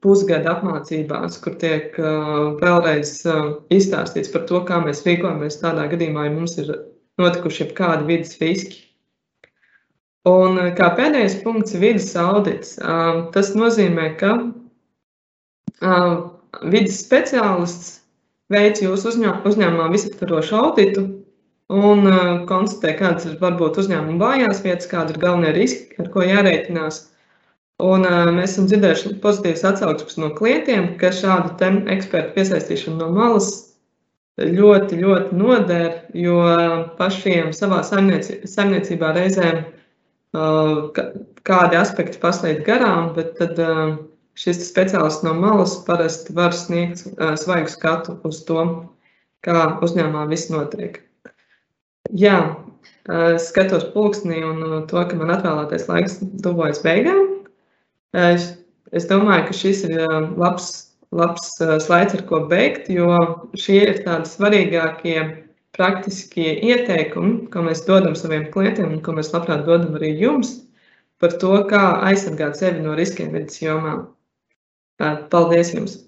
pusgada 0.01 0.55
apmācībās, 0.55 1.37
kur 1.43 1.55
tiek 1.61 1.97
vēlreiz 2.61 3.11
izstāstīts 3.73 4.31
par 4.33 4.47
to, 4.49 4.63
kā 4.65 4.79
mēs 4.83 5.03
rīkojamies 5.05 5.59
tādā 5.61 5.85
gadījumā, 5.91 6.25
ja 6.27 6.33
mums 6.33 6.57
ir 6.61 6.71
notikuši 7.21 7.69
kādi 7.77 8.07
vidas 8.09 8.39
riski. 8.41 8.81
Un 10.29 10.59
kā 10.77 10.91
pēdējais 10.97 11.39
punkts 11.45 11.77
vidas 11.81 12.11
audits. 12.19 12.75
Tas 13.33 13.53
nozīmē, 13.57 14.11
ka 14.19 14.35
vidas 16.69 16.99
speciālists 17.01 17.95
veic 18.53 18.81
jūsu 18.83 19.15
uzņēmumā 19.49 19.87
visaptvarošu 19.93 20.57
auditu 20.59 21.05
un 21.71 22.05
konstatē, 22.49 22.97
kādas 22.99 23.29
ir 23.29 23.39
varbūt 23.41 23.79
uzņēmuma 23.81 24.19
vājās 24.21 24.61
vietas, 24.65 24.89
kādi 24.91 25.15
ir 25.15 25.21
galvenie 25.23 25.55
riski, 25.55 25.95
ar 26.03 26.11
ko 26.13 26.25
jārēķinās. 26.27 26.99
Un, 27.81 28.05
uh, 28.05 28.29
mēs 28.35 28.53
esam 28.53 28.67
dzirdējuši 28.69 29.15
pozitīvas 29.23 29.65
atsauksmes 29.71 30.19
no 30.21 30.29
klientiem, 30.37 30.93
ka 31.01 31.09
šādu 31.15 31.55
ekspertu 31.89 32.35
piesaistīšana 32.35 32.99
no 32.99 33.09
malas 33.15 33.49
ļoti, 34.41 34.99
ļoti 35.01 35.37
noder, 35.37 35.97
jo 36.17 36.37
pašiem 36.99 37.51
savā 37.55 37.81
saimniecībā 37.87 39.11
reizēm 39.17 39.63
uh, 39.63 40.91
kādi 41.47 41.79
aspekti 41.79 42.21
paslīd 42.21 42.63
garām, 42.67 43.11
bet 43.17 43.35
tad 43.41 43.59
uh, 43.61 43.97
šis 44.37 44.61
speciālists 44.69 45.25
no 45.25 45.33
malas 45.37 45.75
parasti 45.87 46.35
var 46.37 46.55
sniegt 46.55 47.03
svaigu 47.41 47.71
skatu 47.71 48.17
uz 48.27 48.43
to, 48.47 48.65
kā 49.45 49.57
uzņēmumā 49.83 50.27
viss 50.29 50.51
notiek. 50.53 51.01
Jā, 52.11 52.37
skatos 53.41 53.85
pulksnī 53.93 54.41
un 54.45 54.63
to, 54.89 55.03
ka 55.07 55.17
man 55.17 55.33
atvēlētais 55.35 55.87
laiks 55.89 56.19
tuvojas 56.43 56.81
beigām. 56.85 57.40
Es, 58.17 58.53
es 58.91 59.05
domāju, 59.07 59.47
ka 59.47 59.55
šis 59.55 59.85
ir 59.87 60.01
labs 60.37 60.71
labs 61.11 61.49
slaids, 61.59 62.15
ar 62.15 62.23
ko 62.27 62.45
beigt, 62.51 62.89
jo 62.89 63.15
šie 63.59 63.79
ir 63.83 64.03
tādi 64.05 64.29
svarīgākie 64.31 65.17
praktiskie 65.75 66.53
ieteikumi, 66.67 67.47
ko 67.51 67.63
mēs 67.65 67.83
dodam 67.87 68.15
saviem 68.15 68.47
klientiem 68.53 68.95
un 68.95 69.01
ko 69.03 69.15
mēs 69.17 69.31
labprāt 69.35 69.65
dodam 69.67 69.97
arī 69.99 70.13
jums 70.19 70.57
par 71.21 71.35
to, 71.43 71.51
kā 71.69 71.83
aizsargāt 72.07 72.57
sevi 72.59 72.83
no 72.83 72.95
riskiem 72.97 73.31
vidas 73.35 73.59
jomā. 73.61 73.99
Paldies 75.01 75.73
jums! 75.75 75.99